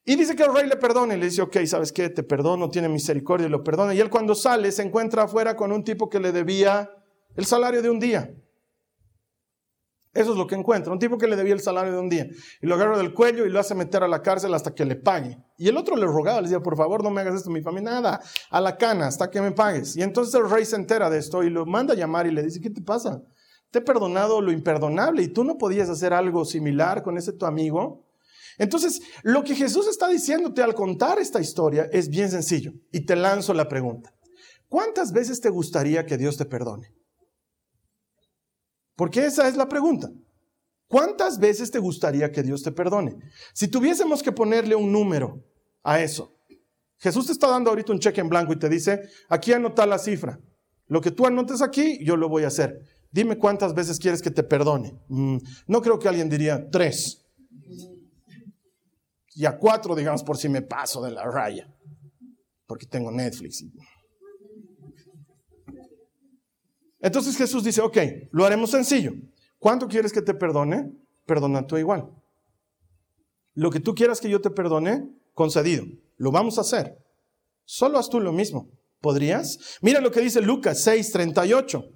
[0.04, 2.10] Y dice que el rey le perdona y le dice, ok, ¿sabes qué?
[2.10, 3.96] Te perdono, tiene misericordia y lo perdona.
[3.96, 6.92] Y él cuando sale se encuentra afuera con un tipo que le debía
[7.36, 8.32] el salario de un día.
[10.16, 12.26] Eso es lo que encuentra, un tipo que le debía el salario de un día.
[12.62, 14.96] Y lo agarra del cuello y lo hace meter a la cárcel hasta que le
[14.96, 15.38] pague.
[15.58, 17.92] Y el otro le rogaba, le decía, por favor, no me hagas esto, mi familia,
[17.92, 19.98] nada, a la cana, hasta que me pagues.
[19.98, 22.44] Y entonces el rey se entera de esto y lo manda a llamar y le
[22.44, 23.22] dice, ¿qué te pasa?
[23.72, 27.46] Te he perdonado lo imperdonable y tú no podías hacer algo similar con ese tu
[27.46, 28.08] amigo.
[28.58, 32.72] Entonces, lo que Jesús está diciéndote al contar esta historia es bien sencillo.
[32.90, 34.14] Y te lanzo la pregunta.
[34.70, 36.95] ¿Cuántas veces te gustaría que Dios te perdone?
[38.96, 40.10] Porque esa es la pregunta.
[40.88, 43.16] ¿Cuántas veces te gustaría que Dios te perdone?
[43.54, 45.44] Si tuviésemos que ponerle un número
[45.84, 46.36] a eso,
[46.98, 50.00] Jesús te está dando ahorita un cheque en blanco y te dice, aquí anota la
[50.00, 50.40] cifra.
[50.88, 52.80] Lo que tú anotes aquí, yo lo voy a hacer.
[53.12, 54.94] Dime cuántas veces quieres que te perdone.
[55.08, 57.26] Mm, no creo que alguien diría tres.
[59.34, 61.68] Y a cuatro, digamos, por si me paso de la raya.
[62.68, 63.64] porque tengo Netflix.
[67.06, 67.98] Entonces Jesús dice, ok,
[68.32, 69.12] lo haremos sencillo.
[69.60, 70.92] ¿Cuánto quieres que te perdone?
[71.28, 72.10] Perdona tú igual.
[73.54, 75.86] Lo que tú quieras que yo te perdone, concedido.
[76.18, 76.98] Lo vamos a hacer.
[77.64, 78.72] Solo haz tú lo mismo.
[79.02, 79.78] ¿Podrías?
[79.82, 81.88] Mira lo que dice Lucas 6:38.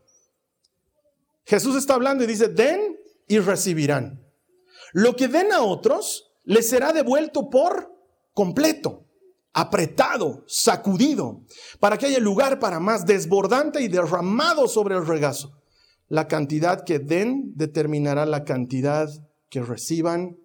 [1.44, 2.96] Jesús está hablando y dice, den
[3.28, 4.24] y recibirán.
[4.94, 7.92] Lo que den a otros les será devuelto por
[8.36, 9.08] completo,
[9.54, 11.42] apretado, sacudido,
[11.80, 15.52] para que haya lugar para más, desbordante y derramado sobre el regazo.
[16.08, 19.10] La cantidad que den determinará la cantidad
[19.50, 20.38] que reciban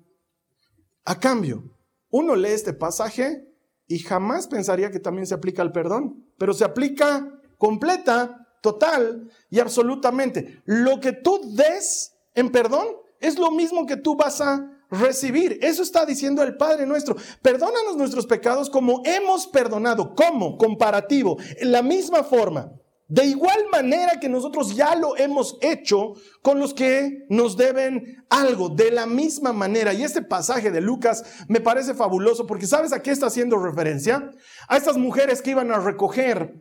[1.05, 1.65] a cambio.
[2.11, 3.45] Uno lee este pasaje
[3.87, 9.61] y jamás pensaría que también se aplica al perdón, pero se aplica completa, total y
[9.61, 10.63] absolutamente.
[10.65, 12.87] Lo que tú des en perdón
[13.21, 15.59] es lo mismo que tú vas a recibir.
[15.63, 17.17] Eso está diciendo el Padre nuestro.
[17.43, 20.15] Perdónanos nuestros pecados como hemos perdonado.
[20.15, 20.57] ¿Cómo?
[20.57, 21.37] Comparativo.
[21.59, 22.73] En la misma forma.
[23.07, 28.71] De igual manera que nosotros ya lo hemos hecho con los que nos deben algo,
[28.71, 29.93] de la misma manera.
[29.93, 34.31] Y este pasaje de Lucas me parece fabuloso porque ¿sabes a qué está haciendo referencia?
[34.69, 36.55] A estas mujeres que iban a recoger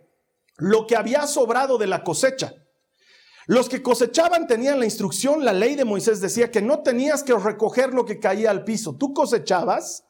[0.58, 2.54] lo que había sobrado de la cosecha.
[3.48, 7.34] Los que cosechaban tenían la instrucción, la ley de Moisés decía que no tenías que
[7.34, 8.96] recoger lo que caía al piso.
[8.96, 10.06] Tú cosechabas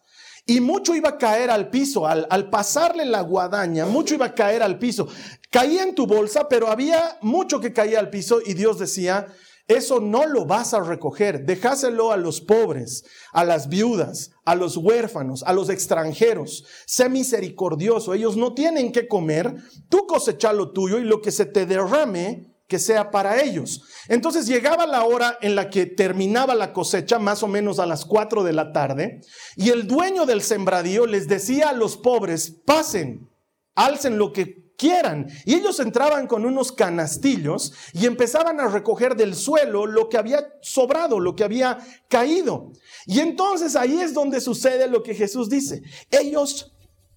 [0.45, 2.05] y mucho iba a caer al piso.
[2.05, 5.07] Al, pasarle la guadaña, mucho iba a caer al piso.
[5.49, 9.27] Caía en tu bolsa, pero había mucho que caía al piso y Dios decía,
[9.67, 14.75] eso no lo vas a recoger, dejáselo a los pobres, a las viudas, a los
[14.75, 16.65] huérfanos, a los extranjeros.
[16.85, 19.55] Sé misericordioso, ellos no tienen que comer,
[19.87, 23.83] tú cosecha lo tuyo y lo que se te derrame, que sea para ellos.
[24.07, 28.03] Entonces llegaba la hora en la que terminaba la cosecha, más o menos a las
[28.03, 29.21] 4 de la tarde,
[29.55, 33.29] y el dueño del sembradío les decía a los pobres, pasen,
[33.75, 35.27] alcen lo que quieran.
[35.45, 40.43] Y ellos entraban con unos canastillos y empezaban a recoger del suelo lo que había
[40.63, 41.77] sobrado, lo que había
[42.09, 42.71] caído.
[43.05, 45.83] Y entonces ahí es donde sucede lo que Jesús dice.
[46.09, 46.72] Ellos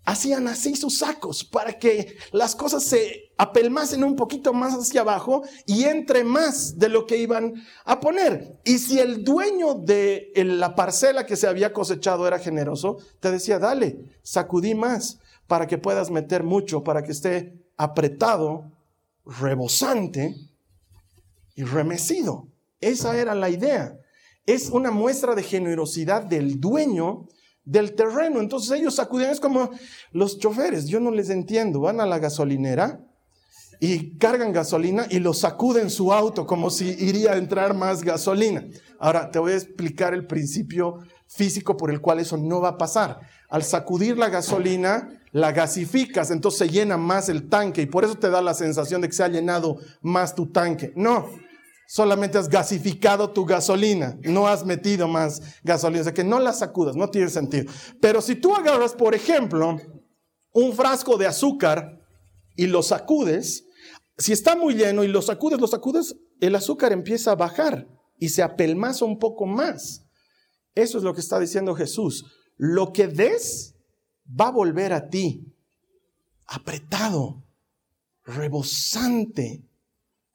[0.06, 5.42] hacían así sus sacos para que las cosas se apelmasen un poquito más hacia abajo
[5.66, 8.58] y entre más de lo que iban a poner.
[8.64, 13.58] Y si el dueño de la parcela que se había cosechado era generoso, te decía,
[13.58, 18.70] dale, sacudí más para que puedas meter mucho, para que esté apretado,
[19.26, 20.36] rebosante
[21.56, 22.46] y remecido.
[22.80, 23.98] Esa era la idea.
[24.46, 27.26] Es una muestra de generosidad del dueño
[27.66, 28.40] del terreno.
[28.40, 29.70] Entonces ellos sacudían, es como
[30.12, 33.00] los choferes, yo no les entiendo, van a la gasolinera
[33.78, 38.64] y cargan gasolina y lo sacuden su auto como si iría a entrar más gasolina.
[38.98, 42.78] Ahora te voy a explicar el principio físico por el cual eso no va a
[42.78, 43.20] pasar.
[43.50, 48.14] Al sacudir la gasolina, la gasificas, entonces se llena más el tanque y por eso
[48.14, 50.92] te da la sensación de que se ha llenado más tu tanque.
[50.96, 51.28] No,
[51.86, 56.52] solamente has gasificado tu gasolina, no has metido más gasolina, o sea que no la
[56.52, 57.72] sacudas, no tiene sentido.
[58.00, 59.78] Pero si tú agarras, por ejemplo,
[60.52, 62.00] un frasco de azúcar
[62.56, 63.66] y lo sacudes,
[64.18, 67.86] si está muy lleno y lo sacudes, lo sacudes, el azúcar empieza a bajar
[68.18, 70.06] y se apelmaza un poco más.
[70.74, 72.24] Eso es lo que está diciendo Jesús.
[72.56, 73.74] Lo que des
[74.28, 75.52] va a volver a ti
[76.46, 77.44] apretado,
[78.24, 79.65] rebosante,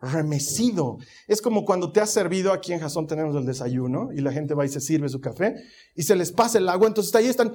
[0.02, 0.98] remecido.
[1.28, 4.54] Es como cuando te has servido, aquí en Jasón tenemos el desayuno y la gente
[4.54, 5.56] va y se sirve su café
[5.96, 7.54] y se les pasa el agua, entonces ahí están,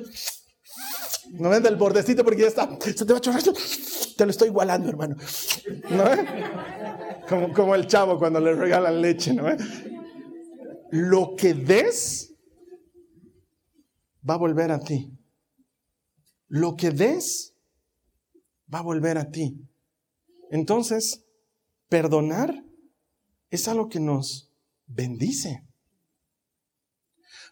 [1.32, 4.48] no ven del bordecito porque ya está, se te va a chorrar, te lo estoy
[4.48, 5.16] igualando, hermano.
[5.90, 6.04] ¿No?
[7.28, 9.44] Como, como el chavo cuando le regalan leche, ¿no?
[10.92, 12.32] Lo que des
[14.28, 15.12] va a volver a ti.
[16.48, 17.54] Lo que des
[18.72, 19.58] va a volver a ti.
[20.50, 21.25] Entonces,
[21.88, 22.64] perdonar
[23.50, 24.52] es algo que nos
[24.86, 25.66] bendice.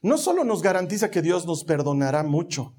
[0.02, 2.74] No solo nos garantiza que Dios nos perdonará mucho,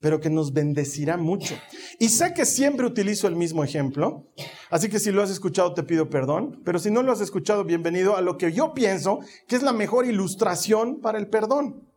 [0.00, 1.54] pero que nos bendecirá mucho.
[1.98, 4.32] Y sé que siempre utilizo el mismo ejemplo,
[4.70, 7.64] así que si lo has escuchado te pido perdón, pero si no lo has escuchado,
[7.64, 11.88] bienvenido a lo que yo pienso que es la mejor ilustración para el perdón.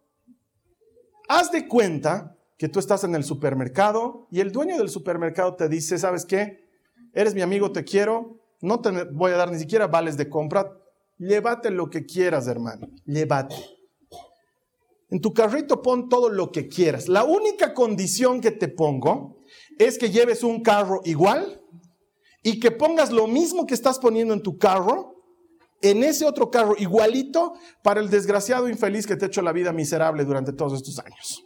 [1.28, 5.70] Haz de cuenta que tú estás en el supermercado y el dueño del supermercado te
[5.70, 6.68] dice, ¿sabes qué?
[7.14, 10.72] Eres mi amigo, te quiero, no te voy a dar ni siquiera vales de compra,
[11.18, 13.56] llévate lo que quieras, hermano, llévate.
[15.10, 17.08] En tu carrito pon todo lo que quieras.
[17.08, 19.38] La única condición que te pongo
[19.80, 21.64] es que lleves un carro igual
[22.44, 25.16] y que pongas lo mismo que estás poniendo en tu carro
[25.82, 29.72] en ese otro carro igualito para el desgraciado infeliz que te ha hecho la vida
[29.72, 31.44] miserable durante todos estos años.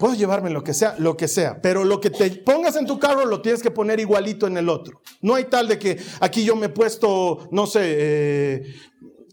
[0.00, 2.98] Puedo llevarme lo que sea, lo que sea, pero lo que te pongas en tu
[2.98, 5.02] carro lo tienes que poner igualito en el otro.
[5.20, 8.62] No hay tal de que aquí yo me he puesto, no sé, eh,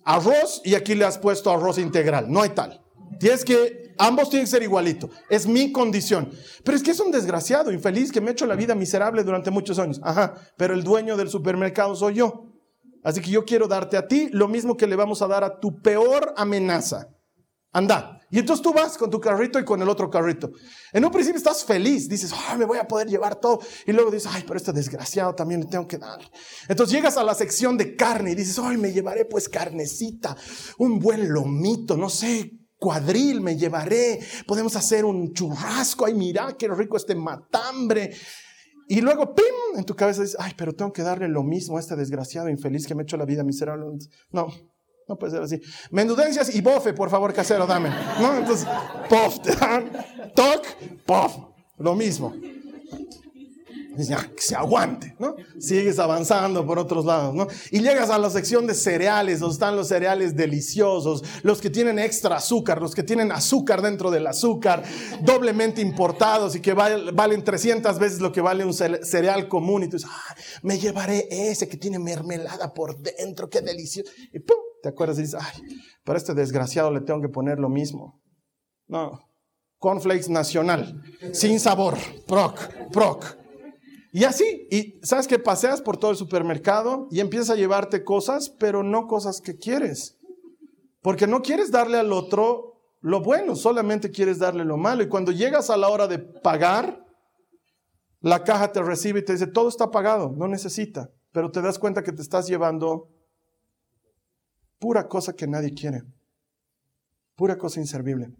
[0.04, 2.30] arroz y aquí le has puesto arroz integral.
[2.30, 2.82] No hay tal.
[3.18, 5.10] Tienes que, ambos tienen que ser igualito.
[5.30, 6.32] Es mi condición.
[6.66, 9.52] Pero es que es un desgraciado, infeliz, que me ha hecho la vida miserable durante
[9.52, 10.02] muchos años.
[10.04, 12.52] Ajá, pero el dueño del supermercado soy yo.
[13.06, 15.62] Así que yo quiero darte a ti lo mismo que le vamos a dar a
[15.62, 17.08] tu peor amenaza.
[17.78, 18.20] Anda.
[18.32, 20.50] Y entonces tú vas con tu carrito y con el otro carrito.
[20.92, 23.60] En un principio estás feliz, dices, me voy a poder llevar todo.
[23.86, 26.20] Y luego dices, ay, pero este desgraciado también le tengo que dar.
[26.68, 30.36] Entonces llegas a la sección de carne y dices, ay, me llevaré pues carnecita,
[30.80, 34.22] un buen lomito, no sé, cuadril me llevaré.
[34.48, 38.12] Podemos hacer un churrasco, ay, mira qué rico este matambre.
[38.88, 39.46] Y luego, ¡pim!
[39.78, 42.88] En tu cabeza dices, ay, pero tengo que darle lo mismo a este desgraciado infeliz
[42.88, 43.86] que me ha hecho la vida miserable.
[44.32, 44.48] No,
[45.08, 45.62] no puede ser así.
[45.92, 47.90] Menudencias y bofe, por favor, casero, dame.
[48.38, 48.68] Entonces,
[49.10, 49.40] pof,
[50.36, 50.66] toc,
[51.06, 51.38] pof.
[51.78, 52.34] Lo mismo.
[53.96, 55.36] Dice, ya, que se aguante, ¿no?
[55.60, 57.48] Sigues avanzando por otros lados, ¿no?
[57.72, 61.98] Y llegas a la sección de cereales, donde están los cereales deliciosos, los que tienen
[61.98, 64.84] extra azúcar, los que tienen azúcar dentro del azúcar,
[65.22, 69.84] doblemente importados y que valen 300 veces lo que vale un cereal común.
[69.84, 74.12] Y tú dices, ah, me llevaré ese que tiene mermelada por dentro, qué delicioso.
[74.32, 74.67] Y ¡pum!
[74.82, 75.64] Te acuerdas y dices, ay,
[76.04, 78.22] para este desgraciado le tengo que poner lo mismo.
[78.88, 79.20] No,
[79.80, 81.04] cornflakes nacional,
[81.34, 82.60] sin sabor, proc,
[82.92, 83.26] proc.
[84.12, 88.50] Y así, y sabes que paseas por todo el supermercado y empiezas a llevarte cosas,
[88.50, 90.18] pero no cosas que quieres.
[91.02, 95.04] Porque no quieres darle al otro lo bueno, solamente quieres darle lo malo.
[95.04, 97.06] Y cuando llegas a la hora de pagar,
[98.22, 101.12] la caja te recibe y te dice, todo está pagado, no necesita.
[101.32, 103.10] Pero te das cuenta que te estás llevando
[104.80, 106.04] Pura cosa que nadie quiere.
[107.36, 108.32] Pura cosa inservible.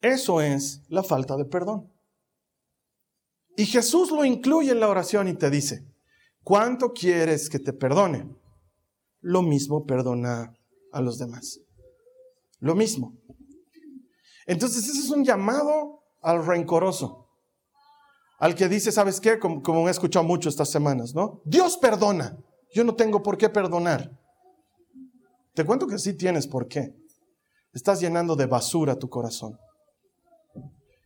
[0.00, 1.90] Eso es la falta de perdón.
[3.56, 5.84] Y Jesús lo incluye en la oración y te dice,
[6.42, 8.28] ¿cuánto quieres que te perdone?
[9.20, 10.54] Lo mismo perdona
[10.90, 11.60] a los demás.
[12.58, 13.14] Lo mismo.
[14.46, 17.28] Entonces ese es un llamado al rencoroso.
[18.38, 19.38] Al que dice, ¿sabes qué?
[19.38, 21.40] Como, como he escuchado mucho estas semanas, ¿no?
[21.44, 22.36] Dios perdona.
[22.74, 24.10] Yo no tengo por qué perdonar.
[25.54, 26.94] Te cuento que sí tienes por qué.
[27.72, 29.58] Estás llenando de basura tu corazón.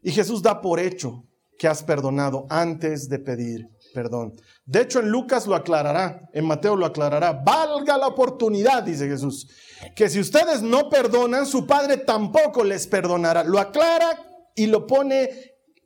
[0.03, 1.25] Y Jesús da por hecho
[1.59, 4.35] que has perdonado antes de pedir perdón.
[4.67, 7.33] De hecho, en Lucas lo aclarará, en Mateo lo aclarará.
[7.33, 9.49] Valga la oportunidad, dice Jesús,
[9.95, 13.43] que si ustedes no perdonan, su Padre tampoco les perdonará.
[13.43, 14.23] Lo aclara
[14.55, 15.31] y lo pone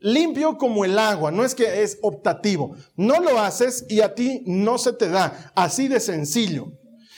[0.00, 2.74] limpio como el agua, no es que es optativo.
[2.96, 6.72] No lo haces y a ti no se te da, así de sencillo.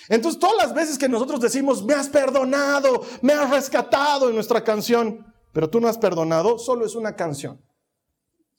[0.08, 4.64] Entonces, todas las veces que nosotros decimos, me has perdonado, me has rescatado en nuestra
[4.64, 7.60] canción, pero tú no has perdonado, solo es una canción,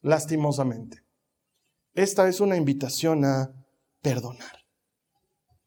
[0.02, 1.04] lastimosamente.
[1.94, 3.52] Esta es una invitación a
[4.02, 4.64] perdonar.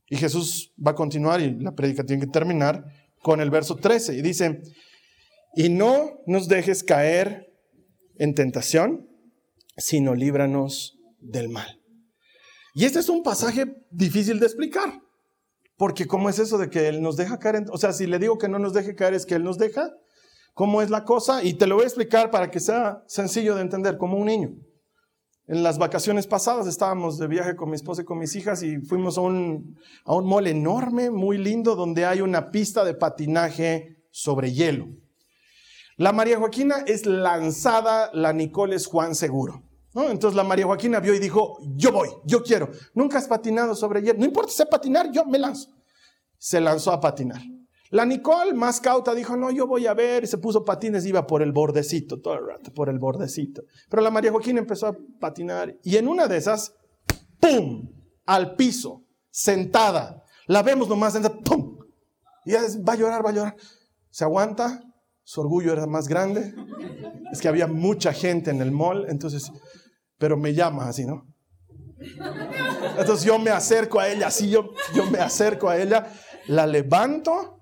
[0.09, 2.85] Y Jesús va a continuar y la predica tiene que terminar
[3.23, 4.63] con el verso 13 y dice,
[5.55, 7.53] y no nos dejes caer
[8.17, 9.09] en tentación,
[9.77, 11.81] sino líbranos del mal.
[12.75, 15.03] Y este es un pasaje difícil de explicar.
[15.77, 17.65] Porque ¿cómo es eso de que Él nos deja caer?
[17.71, 19.93] o sea, si le digo que no nos deje caer es que Él nos deja.
[20.55, 21.45] ¿Cómo es la cosa?
[21.45, 24.55] Y te lo voy a explicar para que sea sencillo de entender, como un niño.
[25.47, 28.79] En las vacaciones pasadas estábamos de viaje con mi esposa y con mis hijas y
[28.79, 33.99] fuimos a un, a un mall enorme, muy lindo, donde hay una pista de patinaje
[34.11, 34.89] sobre hielo.
[35.99, 39.66] La María Joaquina es lanzada, la Nicole es Juan Seguro.
[39.97, 42.71] Entonces la María Joaquina vio y dijo, yo voy, yo quiero.
[42.95, 44.19] Nunca has patinado sobre hielo.
[44.19, 45.71] No importa, sé patinar, yo me lanzo.
[46.39, 47.41] Se lanzó a patinar.
[47.91, 50.25] La Nicole, más cauta, dijo, no, yo voy a ver.
[50.25, 53.63] Y se puso patines, iba por el bordecito, todo el rato, por el bordecito.
[53.89, 55.75] Pero la María Joaquina empezó a patinar.
[55.83, 56.75] Y en una de esas,
[57.41, 57.89] ¡pum!
[58.27, 60.23] Al piso, sentada.
[60.47, 61.79] La vemos nomás, sentada, ¡pum!
[62.45, 63.57] Y va a llorar, va a llorar.
[64.11, 64.83] Se aguanta,
[65.23, 66.55] su orgullo era más grande.
[67.33, 69.51] Es que había mucha gente en el mall, entonces
[70.19, 71.27] pero me llama así, ¿no?
[72.99, 76.13] Entonces yo me acerco a ella, así yo, yo me acerco a ella,
[76.47, 77.61] la levanto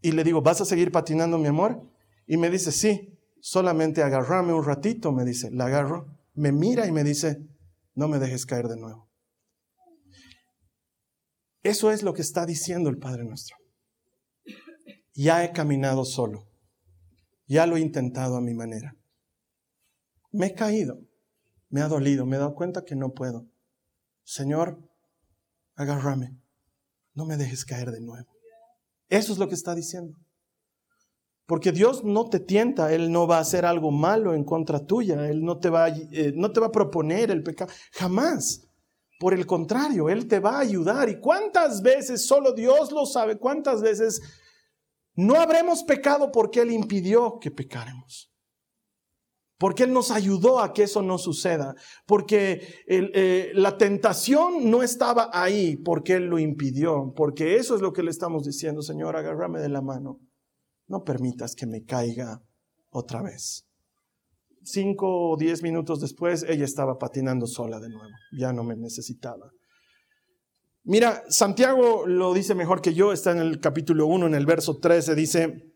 [0.00, 1.82] y le digo, ¿vas a seguir patinando, mi amor?
[2.26, 6.92] Y me dice, sí, solamente agarrame un ratito, me dice, la agarro, me mira y
[6.92, 7.46] me dice,
[7.94, 9.08] no me dejes caer de nuevo.
[11.62, 13.56] Eso es lo que está diciendo el Padre nuestro.
[15.14, 16.46] Ya he caminado solo,
[17.46, 18.96] ya lo he intentado a mi manera.
[20.32, 20.98] Me he caído,
[21.74, 23.48] me ha dolido, me he dado cuenta que no puedo.
[24.22, 24.78] Señor,
[25.74, 26.40] agárrame,
[27.14, 28.32] no me dejes caer de nuevo.
[29.08, 30.16] Eso es lo que está diciendo.
[31.46, 35.28] Porque Dios no te tienta, Él no va a hacer algo malo en contra tuya,
[35.28, 38.68] Él no te va, eh, no te va a proponer el pecado, jamás.
[39.18, 41.08] Por el contrario, Él te va a ayudar.
[41.08, 44.22] ¿Y cuántas veces, solo Dios lo sabe, cuántas veces
[45.16, 48.32] no habremos pecado porque Él impidió que pecáramos?
[49.64, 51.74] Porque Él nos ayudó a que eso no suceda.
[52.04, 57.14] Porque eh, la tentación no estaba ahí porque Él lo impidió.
[57.16, 60.20] Porque eso es lo que le estamos diciendo, Señor, agárrame de la mano
[60.86, 62.42] no permitas que me caiga
[62.90, 63.66] otra vez.
[64.62, 69.50] Cinco o diez minutos después, ella estaba patinando sola de nuevo, ya no me necesitaba.
[70.82, 74.78] Mira, Santiago lo dice mejor que yo, está en el capítulo 1, en el verso
[74.78, 75.72] 13, dice,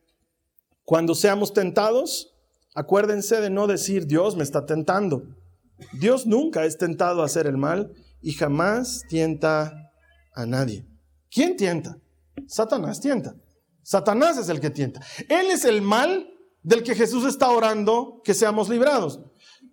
[0.85, 2.38] cuando seamos tentados,
[2.79, 5.25] acuérdense de no decir Dios me está tentando.
[5.93, 9.91] Dios nunca es tentado a hacer el mal y jamás tienta
[10.33, 10.87] a nadie.
[11.29, 11.99] ¿Quién tienta?
[12.47, 13.35] Satanás tienta.
[13.83, 15.01] Satanás es el que tienta.
[15.29, 16.29] Él es el mal
[16.63, 19.21] del que Jesús está orando que seamos librados.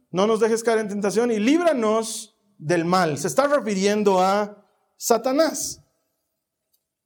[0.10, 3.20] No nos dejes caer en tentación y líbranos del mal.
[3.20, 4.66] Se está refiriendo a
[4.98, 5.82] Satanás.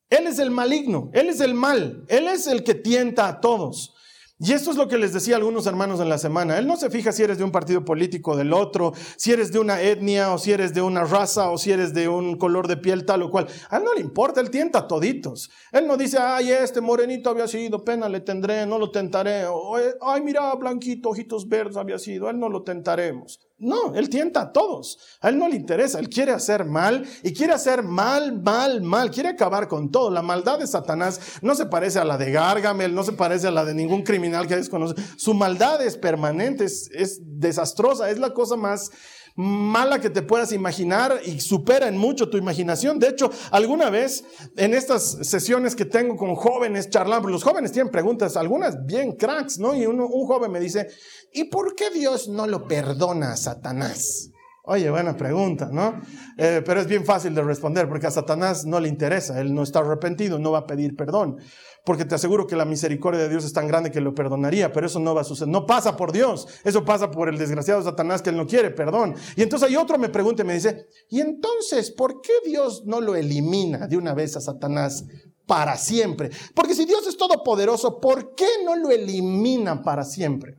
[0.09, 3.93] Él es el maligno, él es el mal, él es el que tienta a todos.
[4.41, 6.57] Y esto es lo que les decía a algunos hermanos en la semana.
[6.57, 9.59] Él no se fija si eres de un partido político del otro, si eres de
[9.59, 12.77] una etnia o si eres de una raza o si eres de un color de
[12.77, 13.47] piel tal o cual.
[13.69, 15.49] A él no le importa, él tienta a toditos.
[15.73, 19.45] Él no dice, ay, este morenito había sido, pena le tendré, no lo tentaré.
[19.45, 23.41] O, ay, mira, blanquito, ojitos verdes había sido, él no lo tentaremos.
[23.59, 24.97] No, él tienta a todos.
[25.19, 25.99] A él no le interesa.
[25.99, 29.11] Él quiere hacer mal y quiere hacer mal, mal, mal.
[29.11, 30.09] Quiere acabar con todo.
[30.09, 33.51] La maldad de Satanás no se parece a la de Gargamel, no se parece a
[33.51, 34.95] la de ningún criminal que desconoce.
[35.17, 38.91] Su maldad es permanente, es, es desastrosa, es la cosa más
[39.35, 42.99] mala que te puedas imaginar y supera en mucho tu imaginación.
[42.99, 44.23] De hecho, alguna vez
[44.57, 49.59] en estas sesiones que tengo con jóvenes charlando, los jóvenes tienen preguntas, algunas bien cracks,
[49.59, 49.75] ¿no?
[49.75, 50.87] Y un joven me dice,
[51.33, 54.31] ¿y por qué Dios no lo perdona a Satanás?
[54.63, 55.99] Oye, buena pregunta, ¿no?
[56.37, 59.63] Eh, pero es bien fácil de responder porque a Satanás no le interesa, él no
[59.63, 61.37] está arrepentido, no va a pedir perdón
[61.85, 64.87] porque te aseguro que la misericordia de Dios es tan grande que lo perdonaría, pero
[64.87, 65.49] eso no va a suceder.
[65.49, 69.15] No pasa por Dios, eso pasa por el desgraciado Satanás que él no quiere perdón.
[69.35, 73.01] Y entonces hay otro me pregunta y me dice, ¿y entonces por qué Dios no
[73.01, 75.05] lo elimina de una vez a Satanás
[75.45, 76.29] para siempre?
[76.53, 80.57] Porque si Dios es todopoderoso, ¿por qué no lo elimina para siempre?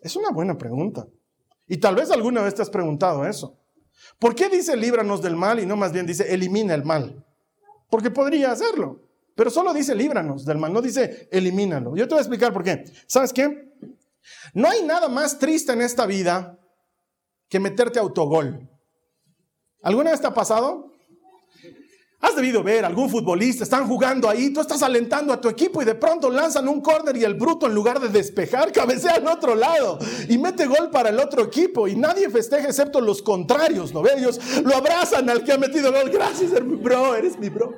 [0.00, 1.06] Es una buena pregunta.
[1.68, 3.56] Y tal vez alguna vez te has preguntado eso.
[4.18, 7.24] ¿Por qué dice líbranos del mal y no más bien dice elimina el mal?
[7.90, 9.07] Porque podría hacerlo.
[9.38, 11.94] Pero solo dice líbranos del mal, no dice elimínalo.
[11.94, 12.82] Yo te voy a explicar por qué.
[13.06, 13.72] ¿Sabes qué?
[14.52, 16.58] No hay nada más triste en esta vida
[17.48, 18.68] que meterte autogol.
[19.80, 20.90] ¿Alguna vez te ha pasado?
[22.18, 25.84] Has debido ver algún futbolista, están jugando ahí, tú estás alentando a tu equipo y
[25.84, 29.54] de pronto lanzan un córner y el bruto en lugar de despejar cabecea al otro
[29.54, 34.02] lado y mete gol para el otro equipo y nadie festeja excepto los contrarios, ¿no?
[34.04, 37.76] Ellos lo abrazan al que ha metido gol, gracias, eres mi bro, eres mi bro.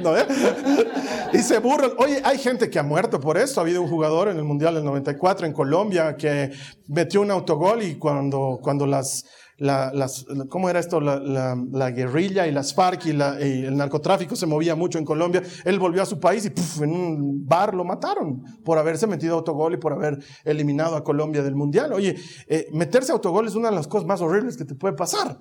[0.00, 0.12] ¿No?
[1.32, 1.90] Y se burlan.
[1.98, 3.60] Oye, hay gente que ha muerto por eso.
[3.60, 6.50] Ha habido un jugador en el Mundial del 94 en Colombia que
[6.86, 9.26] metió un autogol y cuando, cuando las,
[9.58, 11.00] las, ¿cómo era esto?
[11.00, 15.42] La, guerrilla y las FARC y, el narcotráfico se movía mucho en Colombia.
[15.64, 19.74] Él volvió a su país y en un bar lo mataron por haberse metido autogol
[19.74, 21.92] y por haber eliminado a Colombia del Mundial.
[21.92, 25.38] Oye, eh, meterse autogol es una de las cosas más horribles que te puede pasar.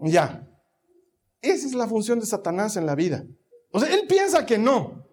[0.00, 0.46] Ya.
[1.40, 3.24] Esa es la función de Satanás en la vida.
[3.74, 5.04] O sea, él piensa que no.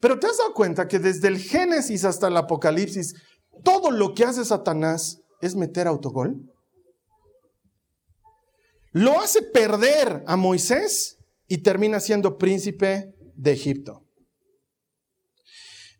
[0.00, 3.14] Pero te has dado cuenta que desde el Génesis hasta el Apocalipsis,
[3.62, 6.52] todo lo que hace Satanás es meter autogol.
[8.90, 14.04] Lo hace perder a Moisés y termina siendo príncipe de Egipto.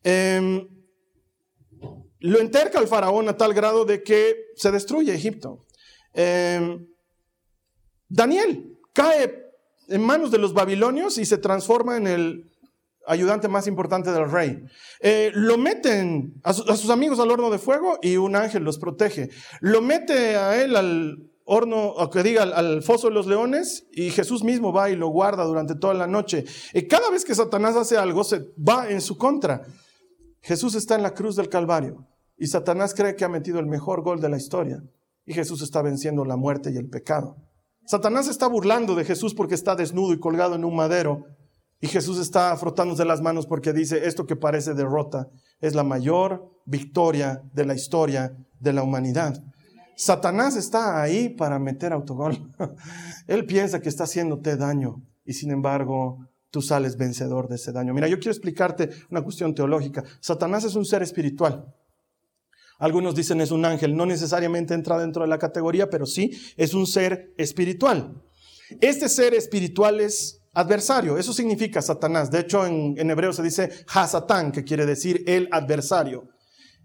[0.02, 0.66] Em,
[2.18, 5.64] lo enterca al faraón a tal grado de que se destruye Egipto.
[6.14, 6.84] Em,
[8.08, 9.49] Daniel cae
[9.90, 12.50] en manos de los babilonios y se transforma en el
[13.06, 14.62] ayudante más importante del rey.
[15.00, 19.30] Eh, lo meten a, sus amigos al horno de fuego y un ángel los protege.
[19.60, 24.10] Lo mete a él al horno, o que diga, al, foso de los leones y
[24.10, 26.44] Jesús mismo va y lo guarda durante toda la noche.
[26.72, 29.62] Y cada vez que Satanás hace algo, se va en su contra.
[30.42, 32.06] Jesús está en la cruz del Calvario
[32.38, 34.82] y Satanás cree que ha metido el mejor gol de la historia
[35.26, 37.36] y Jesús está venciendo la muerte y el pecado.
[37.90, 41.24] Satanás está burlando de Jesús porque está desnudo y colgado en un madero.
[41.80, 45.26] Y Jesús está frotándose las manos porque dice, esto que parece derrota
[45.60, 49.42] es la mayor victoria de la historia de la humanidad.
[49.96, 52.38] Satanás está ahí para meter autogol.
[53.26, 57.92] Él piensa que está haciéndote daño y sin embargo tú sales vencedor de ese daño.
[57.92, 60.04] Mira, yo quiero explicarte una cuestión teológica.
[60.20, 61.74] Satanás es un ser espiritual.
[62.80, 66.72] Algunos dicen es un ángel, no necesariamente entra dentro de la categoría, pero sí es
[66.72, 68.22] un ser espiritual.
[68.80, 72.30] Este ser espiritual es adversario, eso significa Satanás.
[72.30, 76.28] De hecho, en, hebreo se dice Hasatán, que quiere decir el adversario.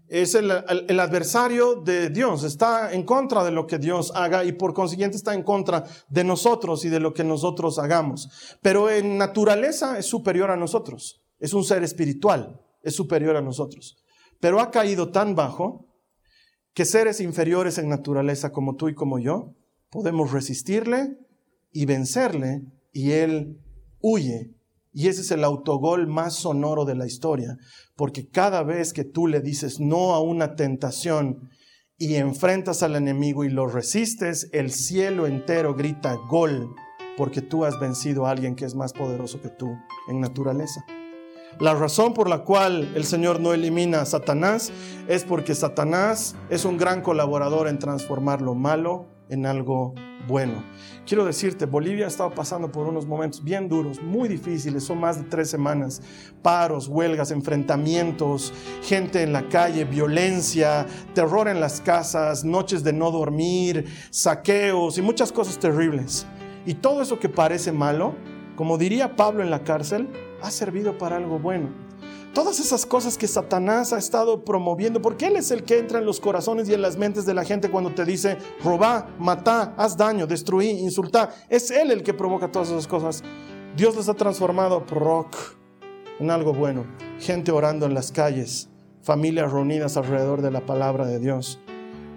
[0.08, 0.52] Es el,
[0.86, 5.16] el, adversario de Dios, está en contra de lo que Dios haga y por consiguiente
[5.16, 8.28] está en contra de nosotros y de lo que nosotros hagamos.
[8.62, 13.96] Pero en naturaleza es superior a nosotros, es un ser espiritual, es superior a nosotros.
[14.38, 15.85] Pero ha caído tan bajo
[16.76, 19.54] que seres inferiores en naturaleza como tú y como yo,
[19.88, 21.16] podemos resistirle
[21.72, 23.58] y vencerle y él
[24.02, 24.50] huye.
[24.92, 27.56] Y ese es el autogol más sonoro de la historia,
[27.96, 31.48] porque cada vez que tú le dices no a una tentación
[31.96, 36.74] y enfrentas al enemigo y lo resistes, el cielo entero grita gol,
[37.16, 39.74] porque tú has vencido a alguien que es más poderoso que tú
[40.08, 40.84] en naturaleza.
[41.58, 44.70] La razón por la cual el Señor no elimina a Satanás
[45.08, 49.94] es porque Satanás es un gran colaborador en transformar lo malo en algo
[50.28, 50.62] bueno.
[51.06, 55.16] Quiero decirte, Bolivia ha estado pasando por unos momentos bien duros, muy difíciles, son más
[55.16, 56.02] de tres semanas,
[56.42, 58.52] paros, huelgas, enfrentamientos,
[58.82, 60.84] gente en la calle, violencia,
[61.14, 66.26] terror en las casas, noches de no dormir, saqueos y muchas cosas terribles.
[66.66, 68.14] Y todo eso que parece malo,
[68.56, 70.08] como diría Pablo en la cárcel,
[70.42, 71.68] ha servido para algo bueno.
[72.34, 76.04] Todas esas cosas que Satanás ha estado promoviendo, porque Él es el que entra en
[76.04, 79.96] los corazones y en las mentes de la gente cuando te dice, robá, matá, haz
[79.96, 81.30] daño, destruí, insultá.
[81.48, 83.22] Es Él el que provoca todas esas cosas.
[83.74, 85.34] Dios les ha transformado rock
[86.20, 86.84] en algo bueno.
[87.20, 88.68] Gente orando en las calles,
[89.02, 91.58] familias reunidas alrededor de la palabra de Dios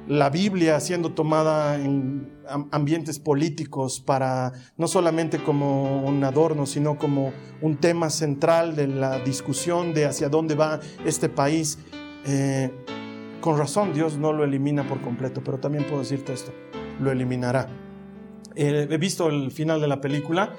[0.09, 2.31] la Biblia siendo tomada en
[2.71, 7.31] ambientes políticos para no solamente como un adorno, sino como
[7.61, 11.77] un tema central de la discusión de hacia dónde va este país.
[12.25, 12.71] Eh,
[13.39, 16.51] con razón Dios no lo elimina por completo, pero también puedo decirte esto,
[16.99, 17.69] lo eliminará.
[18.55, 20.55] Eh, he visto el final de la película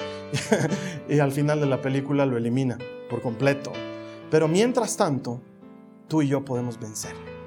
[1.08, 2.78] y al final de la película lo elimina
[3.10, 3.72] por completo.
[4.30, 5.42] Pero mientras tanto,
[6.06, 7.39] tú y yo podemos vencer.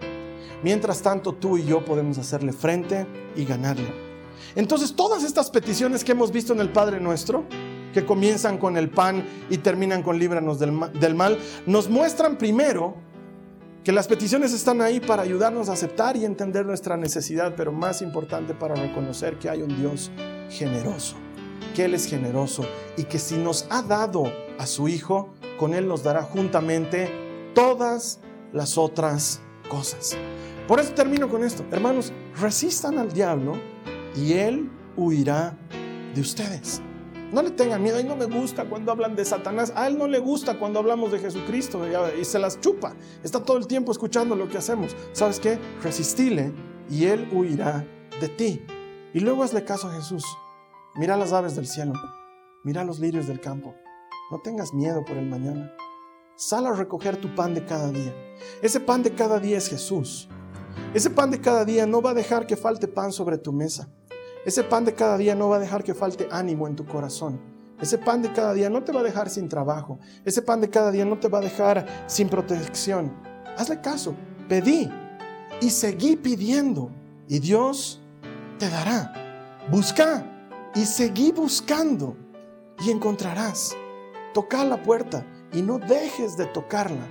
[0.64, 3.06] Mientras tanto, tú y yo podemos hacerle frente
[3.36, 3.94] y ganarle.
[4.56, 7.44] Entonces, todas estas peticiones que hemos visto en el Padre Nuestro,
[7.94, 10.72] que comienzan con el pan y terminan con líbranos del,
[11.16, 12.96] mal, nos muestran primero
[13.84, 18.02] que las peticiones están ahí para ayudarnos a aceptar y entender nuestra necesidad, pero más
[18.02, 20.12] importante para reconocer que hay un Dios
[20.50, 21.18] generoso,
[21.76, 24.24] que Él es generoso y que si nos ha dado
[24.58, 27.10] a su Hijo, con Él nos dará juntamente
[27.54, 28.20] todas
[28.54, 30.16] las otras cosas.
[30.68, 31.66] Por eso termino con esto.
[31.72, 33.56] Hermanos, resistan al diablo
[34.16, 35.58] y él huirá
[36.16, 36.82] de ustedes.
[37.32, 37.98] No le tengan miedo.
[37.98, 39.74] A él no me gusta cuando hablan de Satanás.
[39.76, 41.82] A él no le gusta cuando hablamos de Jesucristo
[42.20, 42.94] y se las chupa.
[43.24, 44.96] Está todo el tiempo escuchando lo que hacemos.
[45.14, 45.60] ¿Sabes qué?
[45.82, 46.54] Resistile
[46.90, 47.86] y él huirá
[48.22, 48.62] de ti.
[49.14, 50.24] Y luego hazle caso a Jesús.
[50.96, 51.94] Mira las aves del cielo.
[52.64, 53.74] Mira los lirios del campo.
[54.32, 55.74] No tengas miedo por el mañana.
[56.36, 58.14] Sal a recoger tu pan de cada día.
[58.62, 60.30] Ese pan de cada día es Jesús.
[60.94, 63.90] Ese pan de cada día no va a dejar que falte pan sobre tu mesa.
[64.46, 67.40] Ese pan de cada día no va a dejar que falte ánimo en tu corazón.
[67.82, 70.00] Ese pan de cada día no te va a dejar sin trabajo.
[70.24, 73.14] Ese pan de cada día no te va a dejar sin protección.
[73.58, 74.16] Hazle caso,
[74.48, 74.90] pedí
[75.62, 76.92] y seguí pidiendo
[77.28, 78.02] y Dios
[78.60, 79.14] te dará.
[79.70, 80.26] Busca
[80.76, 82.16] y seguí buscando
[82.86, 83.76] y encontrarás.
[84.34, 87.08] Toca la puerta y no dejes de tocarla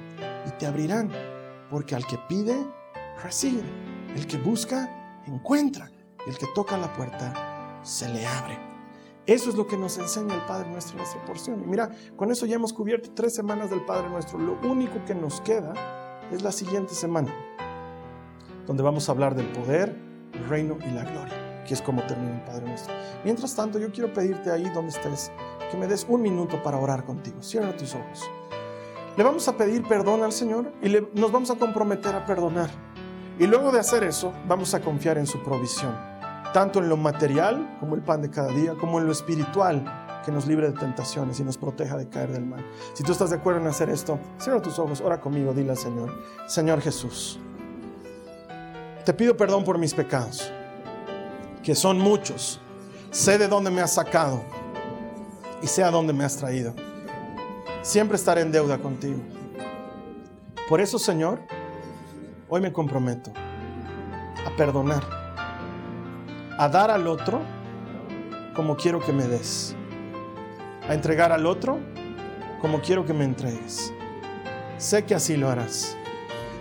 [0.46, 1.10] y te abrirán,
[1.70, 2.56] porque al que pide,
[3.22, 3.62] recibe.
[4.14, 5.90] El que busca, encuentra.
[6.26, 8.56] El que toca la puerta, se le abre.
[9.26, 11.62] Eso es lo que nos enseña el Padre Nuestro en esta porción.
[11.62, 14.38] Y mira, con eso ya hemos cubierto tres semanas del Padre Nuestro.
[14.38, 15.72] Lo único que nos queda
[16.32, 17.32] es la siguiente semana,
[18.66, 19.96] donde vamos a hablar del poder,
[20.32, 22.94] el reino y la gloria, que es como termina el Padre Nuestro.
[23.24, 25.30] Mientras tanto, yo quiero pedirte ahí donde estés,
[25.70, 27.42] que me des un minuto para orar contigo.
[27.42, 28.28] Cierra tus ojos.
[29.16, 30.88] Le vamos a pedir perdón al Señor y
[31.18, 32.70] nos vamos a comprometer a perdonar.
[33.38, 35.96] Y luego de hacer eso, vamos a confiar en su provisión,
[36.52, 40.30] tanto en lo material, como el pan de cada día, como en lo espiritual, que
[40.30, 42.64] nos libre de tentaciones y nos proteja de caer del mal.
[42.94, 45.78] Si tú estás de acuerdo en hacer esto, cierra tus ojos, ora conmigo, dile al
[45.78, 46.12] Señor,
[46.46, 47.40] Señor Jesús,
[49.04, 50.52] te pido perdón por mis pecados,
[51.62, 52.60] que son muchos.
[53.10, 54.42] Sé de dónde me has sacado
[55.60, 56.74] y sé a dónde me has traído.
[57.82, 59.18] Siempre estaré en deuda contigo.
[60.68, 61.40] Por eso, Señor,
[62.54, 63.32] Hoy me comprometo
[64.46, 65.02] a perdonar,
[66.58, 67.40] a dar al otro
[68.54, 69.74] como quiero que me des,
[70.86, 71.80] a entregar al otro
[72.60, 73.90] como quiero que me entregues.
[74.76, 75.96] Sé que así lo harás.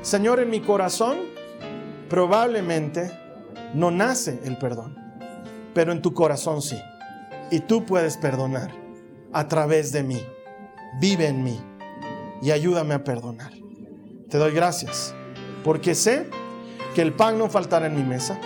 [0.02, 1.18] Señor, en mi corazón
[2.08, 3.12] probablemente
[3.74, 4.96] no nace el perdón,
[5.74, 6.82] pero en tu corazón sí.
[7.52, 8.72] Y tú puedes perdonar
[9.34, 10.24] a través de mí.
[11.02, 11.60] Vive en mí
[12.42, 13.52] y ayúdame a perdonar.
[14.30, 15.16] Te doy gracias
[15.64, 16.30] porque sé
[16.96, 18.40] que el pan no faltará en mi mesa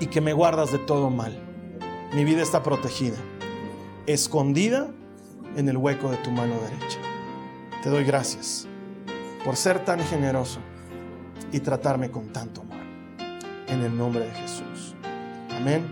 [0.00, 1.38] y que me guardas de todo mal.
[2.12, 3.16] Mi vida está protegida,
[4.06, 4.88] escondida
[5.56, 6.98] en el hueco de tu mano derecha.
[7.82, 8.66] Te doy gracias
[9.44, 10.60] por ser tan generoso
[11.52, 12.78] y tratarme con tanto amor.
[13.68, 14.94] En el nombre de Jesús.
[15.56, 15.86] Amén.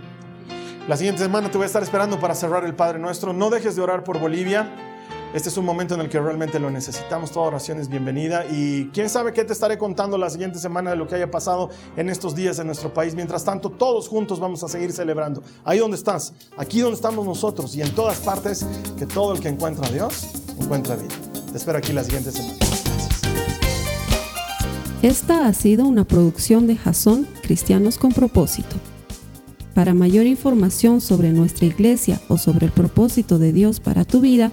[0.88, 3.32] La siguiente semana te voy a estar esperando para cerrar el Padre Nuestro.
[3.32, 4.91] No dejes de orar por Bolivia.
[5.34, 7.30] Este es un momento en el que realmente lo necesitamos.
[7.30, 8.44] Toda oración es bienvenida.
[8.50, 11.70] Y quién sabe qué te estaré contando la siguiente semana de lo que haya pasado
[11.96, 13.14] en estos días en nuestro país.
[13.14, 15.42] Mientras tanto, todos juntos vamos a seguir celebrando.
[15.64, 18.66] Ahí donde estás, aquí donde estamos nosotros y en todas partes,
[18.98, 20.28] que todo el que encuentra a Dios
[20.60, 21.14] encuentra vida.
[21.50, 22.54] Te espero aquí la siguiente semana.
[25.00, 28.76] Esta ha sido una producción de Jason Cristianos con Propósito.
[29.74, 34.52] Para mayor información sobre nuestra iglesia o sobre el propósito de Dios para tu vida,